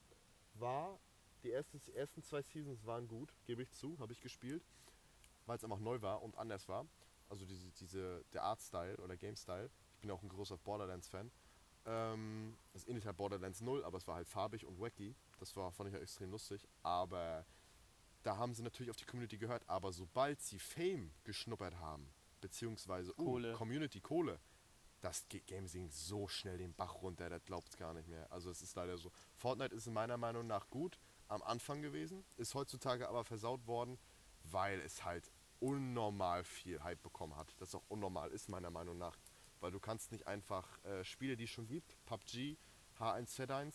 [0.54, 0.98] war,
[1.44, 4.64] die ersten, die ersten zwei Seasons waren gut, gebe ich zu, habe ich gespielt,
[5.46, 6.86] weil es einfach neu war und anders war.
[7.28, 9.70] Also diese, diese, der Artstyle oder Game-Style.
[9.94, 11.30] Ich bin auch ein großer Borderlands-Fan.
[11.86, 15.14] Ähm, das ähnlich halt Borderlands 0, aber es war halt farbig und wacky.
[15.38, 16.66] Das war, fand ich ja extrem lustig.
[16.82, 17.46] Aber
[18.24, 19.62] da haben sie natürlich auf die Community gehört.
[19.68, 23.52] Aber sobald sie Fame geschnuppert haben, beziehungsweise uh, Kohle.
[23.52, 24.40] Community Kohle,
[25.00, 28.30] das Game ging so schnell den Bach runter, das glaubt's gar nicht mehr.
[28.30, 29.10] Also es ist leider so.
[29.34, 30.98] Fortnite ist in meiner Meinung nach gut
[31.28, 33.98] am Anfang gewesen, ist heutzutage aber versaut worden,
[34.44, 35.30] weil es halt
[35.60, 37.54] unnormal viel Hype bekommen hat.
[37.58, 39.16] Das auch unnormal ist meiner Meinung nach.
[39.60, 42.56] Weil du kannst nicht einfach äh, Spiele, die es schon gibt, PUBG,
[42.98, 43.74] H1Z1,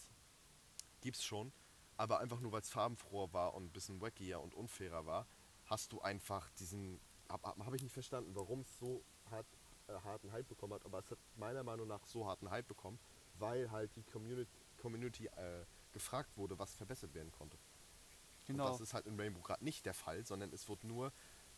[1.01, 1.53] gibt's schon,
[1.97, 5.27] aber einfach nur weil es farbenfroher war und ein bisschen wackier und unfairer war,
[5.65, 6.99] hast du einfach diesen,
[7.29, 9.47] habe hab ich nicht verstanden, warum es so hart,
[9.87, 12.99] äh, harten Hype bekommen hat, aber es hat meiner Meinung nach so harten Hype bekommen,
[13.37, 17.57] weil halt die Community, Community äh, gefragt wurde, was verbessert werden konnte.
[18.47, 18.67] Und Genau.
[18.69, 21.11] das ist halt in Rainbow gerade nicht der Fall, sondern es wird nur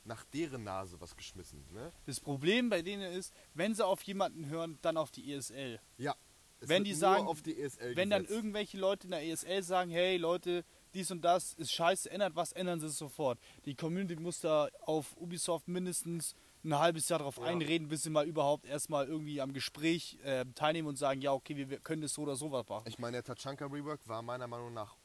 [0.06, 1.66] nach deren Nase was geschmissen.
[1.74, 1.92] Ne?
[2.06, 5.80] Das Problem bei denen ist, wenn sie auf jemanden hören, dann auf die ESL.
[5.98, 6.16] Ja.
[6.60, 10.66] Wenn die sagen, die ESL Wenn dann irgendwelche Leute in der ESL sagen, hey Leute,
[10.94, 13.38] dies und das ist scheiße, ändert was, ändern sie es sofort.
[13.66, 16.36] Die Community muss da auf Ubisoft mindestens
[16.68, 17.44] ein halbes Jahr darauf Ja.
[17.44, 21.56] einreden, bis sie mal überhaupt erstmal irgendwie am Gespräch äh, teilnehmen und sagen, ja okay,
[21.58, 22.86] wir, wir können das so oder so was machen.
[22.88, 24.96] Ich meine, der Tachanka Rework war meiner Meinung nach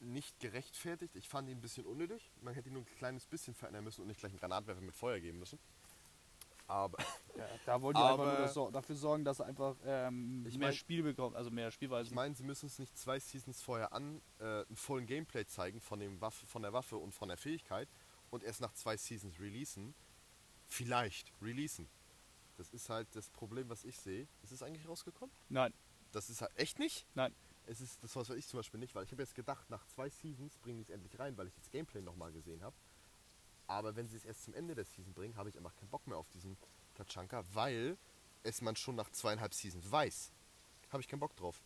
[0.00, 1.14] nicht gerechtfertigt.
[1.16, 2.30] Ich fand ihn ein bisschen unnötig.
[2.40, 4.96] Man hätte ihn nur ein kleines bisschen verändern müssen und nicht gleich einen Granatwerfer mit
[4.96, 5.58] Feuer geben müssen.
[6.66, 6.98] Aber
[7.36, 10.76] Ja, da wollen die Aber- einfach nur dafür sorgen, dass einfach ähm, Ich mehr mein-
[10.76, 12.08] Spiel bekommen, also mehr Spielweise.
[12.08, 15.80] ich meine, sie müssen es nicht zwei Seasons vorher an, äh, einen vollen Gameplay zeigen
[15.80, 17.88] von, dem Waffe, von der Waffe und von der Fähigkeit
[18.30, 19.94] und erst nach zwei Seasons releasen.
[20.70, 21.88] Vielleicht releasen.
[22.56, 24.26] Das ist halt das Problem, was ich sehe.
[24.42, 25.34] Ist es eigentlich rausgekommen?
[25.48, 25.74] Nein,
[26.12, 27.06] Das ist halt echt nicht?
[27.14, 27.34] nein.
[27.66, 30.08] Es ist das, was ich zum Beispiel nicht, weil ich habe jetzt gedacht, nach zwei
[30.08, 32.74] Seasons bringen die es endlich rein, weil ich jetzt Gameplay nochmal gesehen habe.
[33.68, 36.04] Aber wenn sie es erst zum Ende der Season bringen, habe ich einfach keinen Bock
[36.08, 36.56] mehr auf diesen
[36.94, 37.96] Tachanka, weil
[38.42, 40.32] es man schon nach zweieinhalb Seasons weiß.
[40.90, 41.62] Habe ich keinen Bock drauf.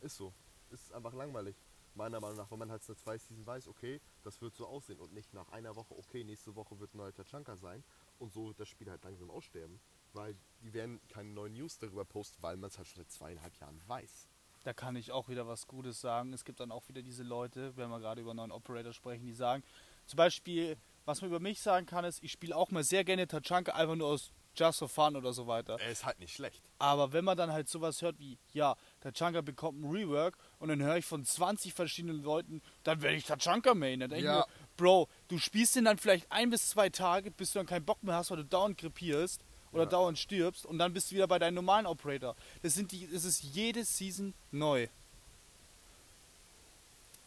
[0.00, 0.32] Ist so.
[0.70, 1.56] Ist einfach langweilig.
[1.96, 5.00] Meiner Meinung nach, wenn man halt seit zwei Season weiß, okay, das wird so aussehen
[5.00, 7.82] und nicht nach einer Woche, okay, nächste Woche wird ein neuer Tachanka sein
[8.18, 9.80] und so wird das Spiel halt langsam aussterben.
[10.12, 13.56] Weil die werden keine neuen News darüber posten, weil man es halt schon seit zweieinhalb
[13.56, 14.28] Jahren weiß.
[14.64, 16.32] Da kann ich auch wieder was Gutes sagen.
[16.32, 19.32] Es gibt dann auch wieder diese Leute, wenn wir gerade über neuen Operator sprechen, die
[19.32, 19.62] sagen,
[20.06, 23.26] zum Beispiel, was man über mich sagen kann, ist, ich spiele auch mal sehr gerne
[23.26, 25.78] Tachanka einfach nur aus Just for Fun oder so weiter.
[25.80, 26.70] Er ist halt nicht schlecht.
[26.78, 30.82] Aber wenn man dann halt sowas hört wie, ja, Tachanka bekommt ein Rework und dann
[30.82, 34.00] höre ich von 20 verschiedenen Leuten, dann werde ich Tachanka main.
[34.00, 34.40] Dann denke Ja.
[34.40, 37.66] ich mir, Bro, du spielst den dann vielleicht ein bis zwei Tage, bis du dann
[37.66, 39.40] keinen Bock mehr hast, weil du dauernd krepierst
[39.72, 39.88] oder Ja.
[39.90, 42.34] dauernd stirbst und dann bist du wieder bei deinem normalen Operator.
[42.62, 44.88] Das sind die, es ist jede Season neu.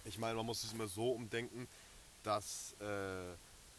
[0.06, 1.68] Ich meine, man muss es immer so umdenken,
[2.24, 3.34] dass äh,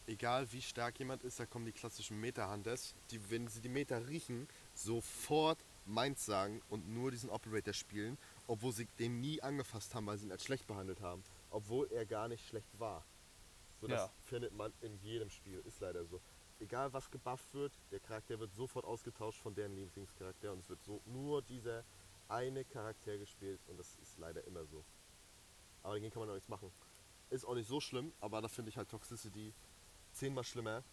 [0.07, 3.97] egal wie stark jemand ist, da kommen die klassischen Meta-Hunters, die, wenn sie die Meta
[3.97, 8.17] riechen, sofort meins sagen und nur diesen Operator spielen,
[8.51, 12.05] obwohl sie den nie angefasst haben, weil sie ihn als schlecht behandelt haben, obwohl er
[12.05, 13.01] gar nicht schlecht war.
[13.79, 14.11] So, das Ja.
[14.23, 16.19] findet man in jedem Spiel, ist leider so.
[16.59, 20.83] Egal was gebufft wird, der Charakter wird sofort ausgetauscht von deren Lieblingscharakter und es wird
[20.83, 21.85] so nur dieser
[22.27, 24.83] eine Charakter gespielt und das ist leider immer so.
[25.81, 26.69] Aber dagegen kann man auch nichts machen.
[27.29, 29.53] Ist auch nicht so schlimm, aber da finde ich halt Toxicity
[30.11, 30.83] zehnmal schlimmer,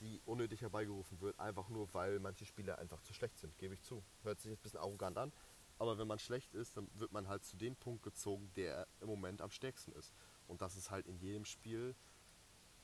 [0.00, 3.82] die unnötig herbeigerufen wird, einfach nur weil manche Spieler einfach zu schlecht sind, gebe ich
[3.82, 4.02] zu.
[4.22, 5.32] Hört sich jetzt ein bisschen arrogant an,
[5.80, 9.08] aber wenn man schlecht ist, dann wird man halt zu dem Punkt gezogen, der im
[9.08, 10.12] Moment am stärksten ist.
[10.46, 11.96] Und das ist halt in jedem Spiel,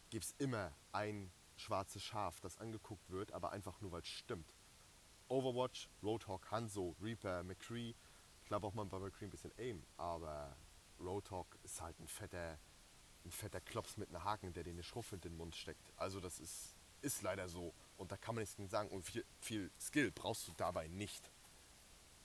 [0.08, 4.50] gibt es immer ein schwarzes Schaf, das angeguckt wird, aber einfach nur weil es stimmt.
[5.28, 7.92] Overwatch, Roadhog, Hanzo, Reaper, McCree.
[8.46, 10.56] Klar braucht man bei McCree ein bisschen Aim, aber
[10.98, 12.58] Roadhog ist halt ein fetter,
[13.26, 15.92] ein fetter Klops mit einem Haken, der dir eine Schruffe in den Mund steckt.
[15.98, 17.74] Also das ist, ist leider so.
[17.98, 18.88] Und da kann man nichts gegen sagen.
[18.88, 21.30] Und viel, viel Skill brauchst du dabei nicht.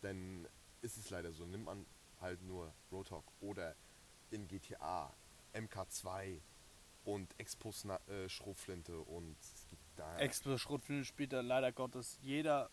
[0.01, 0.47] Denn
[0.81, 1.45] ist es leider so.
[1.45, 1.85] Nimmt man
[2.19, 3.75] halt nur Roadhog oder
[4.29, 5.13] in GTA
[5.53, 6.39] MK2
[7.03, 12.17] und Expos äh, Schrotflinte und es gibt da Expo Schrotflinte spielt da leider Gottes.
[12.21, 12.69] Jeder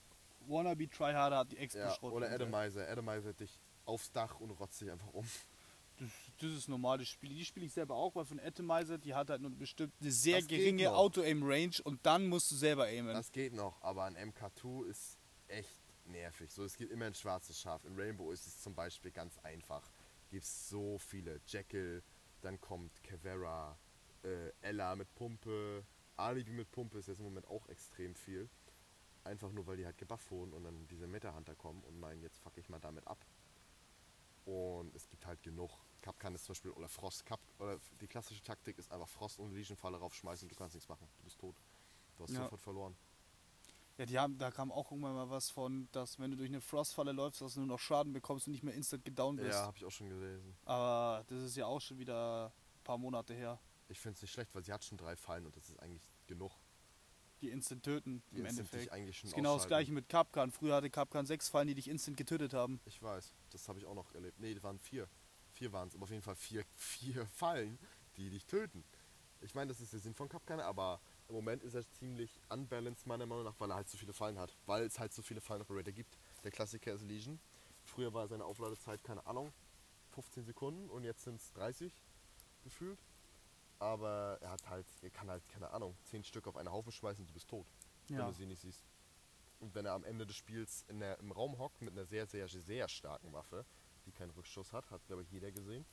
[0.47, 2.17] Wannabe Tryharder hat die Expo ja, Schrotflinte.
[2.17, 2.89] oder Atomizer.
[2.89, 5.27] Atomizer dich aufs Dach und rotzt dich einfach um.
[5.99, 6.09] Das,
[6.41, 7.35] das ist normale Spiele.
[7.35, 10.39] Die spiele ich selber auch, weil von Atomizer, die hat halt nur bestimmt eine sehr
[10.39, 10.93] Das geringe.
[10.95, 13.15] Auto-Aim-Range und dann musst du selber aimen.
[13.15, 16.51] Das geht noch, aber ein MK2 ist echt nervig.
[16.53, 17.85] So, es gibt immer ein schwarzes Schaf.
[17.85, 19.91] In Rainbow ist es zum Beispiel ganz einfach.
[20.31, 21.41] Gibt es so viele.
[21.47, 22.03] Jekyll,
[22.41, 23.79] dann kommt Kavera,
[24.23, 25.85] äh, Ella mit Pumpe,
[26.17, 28.49] Alibi mit Pumpe ist jetzt im Moment auch extrem viel.
[29.25, 32.39] Einfach nur, weil die halt gebufft wurden und dann diese Meta-Hunter kommen und meinen, jetzt
[32.39, 33.25] fuck ich mal damit ab.
[34.45, 35.71] Und es gibt halt genug.
[36.01, 39.53] Kapkan ist zum Beispiel, oder Frost, Kap, oder die klassische Taktik ist einfach Frost und
[39.53, 41.07] Legion-Falle raufschmeißen du kannst nichts machen.
[41.19, 41.57] Du bist tot.
[42.17, 42.45] Du hast Ja.
[42.45, 42.97] sofort verloren.
[43.99, 46.61] Ja, die haben, da kam auch irgendwann mal was von, dass wenn du durch eine
[46.61, 49.51] Frostfalle läufst, dass du nur noch Schaden bekommst und nicht mehr instant gedownt bist.
[49.59, 50.57] Ja, habe ich auch schon gelesen.
[50.65, 53.61] Aber das ist ja auch schon wieder ein paar Monate her.
[53.89, 56.09] Ich finde es nicht schlecht, weil sie hat schon drei Fallen und das ist eigentlich
[56.29, 56.53] genug.
[57.41, 58.83] Die instant töten Die im instant Endeffekt.
[58.85, 60.51] dich eigentlich schon ist genau das gleiche mit Capcan.
[60.53, 62.81] Früher hatte Capcan sechs Fallen, die dich instant getötet haben.
[62.85, 64.39] Ich weiß, das habe ich auch noch erlebt.
[64.39, 65.09] Nee, das waren vier.
[65.51, 67.79] Vier waren es, aber auf jeden Fall vier, vier Fallen,
[68.17, 68.85] die dich töten.
[69.41, 73.07] Ich meine, das ist der Sinn von Kapkan, aber im Moment ist er ziemlich unbalanced
[73.07, 74.57] meiner Meinung nach, weil er halt so viele Fallen hat.
[74.67, 76.19] Weil es halt so viele Fallen Operator gibt.
[76.43, 77.39] Der Klassiker ist Legion.
[77.85, 79.53] Früher war seine Aufladezeit, keine Ahnung,
[80.15, 81.93] 15 Sekunden und jetzt sind es 30
[82.65, 82.99] gefühlt.
[83.79, 87.23] Aber er hat halt, er kann halt, keine Ahnung, 10 Stück auf eine Haufe schmeißen
[87.23, 87.67] und du bist tot.
[88.09, 88.27] wenn Ja.
[88.27, 88.83] du sie nicht siehst.
[89.61, 92.27] Und wenn er am Ende des Spiels in der, im Raum hockt mit einer sehr,
[92.27, 93.67] sehr, sehr starken Waffe,
[94.07, 95.85] die keinen Rückschuss hat, hat glaube ich jeder gesehen,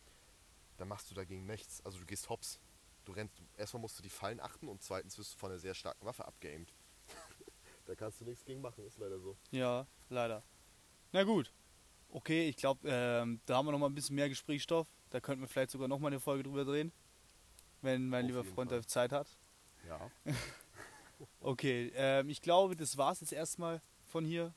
[0.78, 1.84] dann machst du dagegen nichts.
[1.86, 2.60] Also du gehst hops.
[3.06, 5.74] Du rennst, erstmal musst du die Fallen achten und zweitens wirst du von einer sehr
[5.76, 6.74] starken Waffe abgeaimt.
[7.86, 9.38] da kannst du nichts gegen machen, ist leider so.
[9.52, 10.44] Ja, leider.
[11.12, 11.54] Na gut.
[12.10, 14.88] Okay, ich glaube, ähm, da haben wir noch mal ein bisschen mehr Gesprächsstoff.
[15.10, 16.92] Da könnten wir vielleicht sogar noch mal eine Folge drüber drehen.
[17.82, 18.82] Wenn mein Auf lieber Freund Fall.
[18.82, 19.28] da Zeit hat.
[19.88, 20.10] Ja.
[21.40, 23.82] Okay, ähm, ich glaube, das war es jetzt erstmal
[24.12, 24.54] von hier.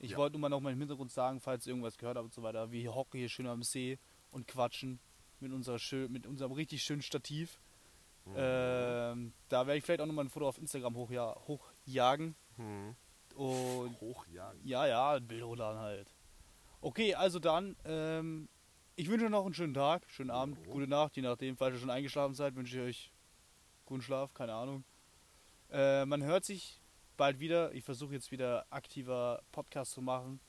[0.00, 0.16] Ich Ja.
[0.16, 2.42] wollte nur mal noch mal im Hintergrund sagen, falls ihr irgendwas gehört habt und so
[2.42, 2.72] weiter.
[2.72, 3.98] Wir hocken hier schön am See
[4.32, 4.98] und quatschen
[5.38, 7.60] mit, unserer schön, mit unserem richtig schönen Stativ.
[8.26, 8.34] Mhm.
[8.36, 12.34] Ähm, da werde ich vielleicht auch noch mal ein Foto auf Instagram hochja hochjagen.
[12.56, 12.94] Hm.
[13.34, 14.60] Und Hochjagen.
[14.64, 16.14] ja, ja, ein Bild hochladen halt.
[16.80, 18.48] Okay, also dann, ähm,
[18.96, 20.72] ich wünsche euch noch einen schönen Tag, schönen Abend, Jo.
[20.72, 23.12] gute Nacht, je nachdem, falls ihr schon eingeschlafen seid, wünsche ich euch
[23.86, 24.84] guten Schlaf, keine Ahnung.
[25.70, 26.80] Äh, man hört sich
[27.16, 27.72] bald wieder.
[27.72, 30.40] Ich versuche jetzt wieder aktiver Podcast zu machen.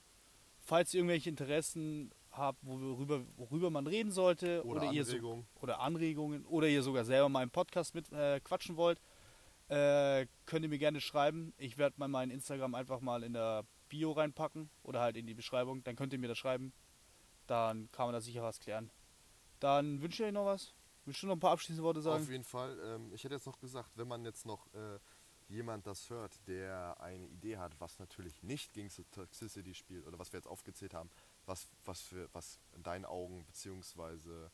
[0.60, 5.80] Falls ihr irgendwelche Interessen habt, worüber, worüber man reden sollte Oder, oder, ihr so, oder
[5.80, 9.02] Anregungen oder ihr sogar selber mal im Podcast mit äh, quatschen wollt,
[9.68, 11.54] äh, könnt ihr mir gerne schreiben.
[11.58, 15.34] Ich werde mal mein Instagram einfach mal in der Bio reinpacken oder halt in die
[15.34, 15.84] Beschreibung.
[15.84, 16.74] Dann könnt ihr mir das schreiben.
[17.48, 18.92] Dann kann man da sicher was klären.
[19.60, 20.74] Dann wünsche ich euch noch was.
[21.06, 22.24] Willst du noch ein paar abschließende Worte sagen?
[22.24, 22.78] Auf jeden Fall.
[22.84, 25.00] Ähm, ich hätte jetzt noch gesagt, wenn man jetzt noch äh,
[25.48, 30.32] jemand das hört, der eine Idee hat, was natürlich nicht gegen Toxicity spielt oder was
[30.32, 31.10] wir jetzt aufgezählt haben,
[31.46, 34.52] was, was, für, was in deinen Augen beziehungsweise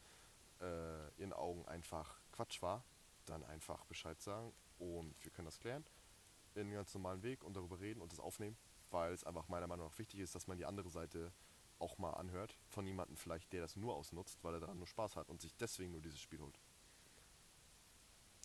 [0.62, 2.84] äh, ihren Augen einfach Quatsch war,
[3.26, 5.84] dann einfach Bescheid sagen und wir können das klären
[6.56, 8.58] in einem ganz normalen Weg und darüber reden und das aufnehmen,
[8.90, 11.32] weil es einfach meiner Meinung nach wichtig ist, dass man die andere Seite
[11.80, 15.16] auch mal anhört von jemandem vielleicht, der das nur ausnutzt, weil er daran nur Spaß
[15.16, 16.60] hat und sich deswegen nur dieses Spiel holt.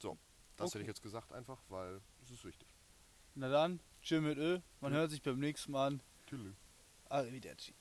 [0.00, 0.18] So,
[0.56, 0.78] das Okay.
[0.78, 2.68] hätte ich jetzt gesagt einfach, weil es ist wichtig.
[3.34, 4.60] Na dann, chill mit Ö.
[4.80, 4.98] Man Ja.
[4.98, 6.02] hört sich beim nächsten Mal an.
[6.26, 6.54] Tschüss.
[7.08, 7.74] Arrivederci.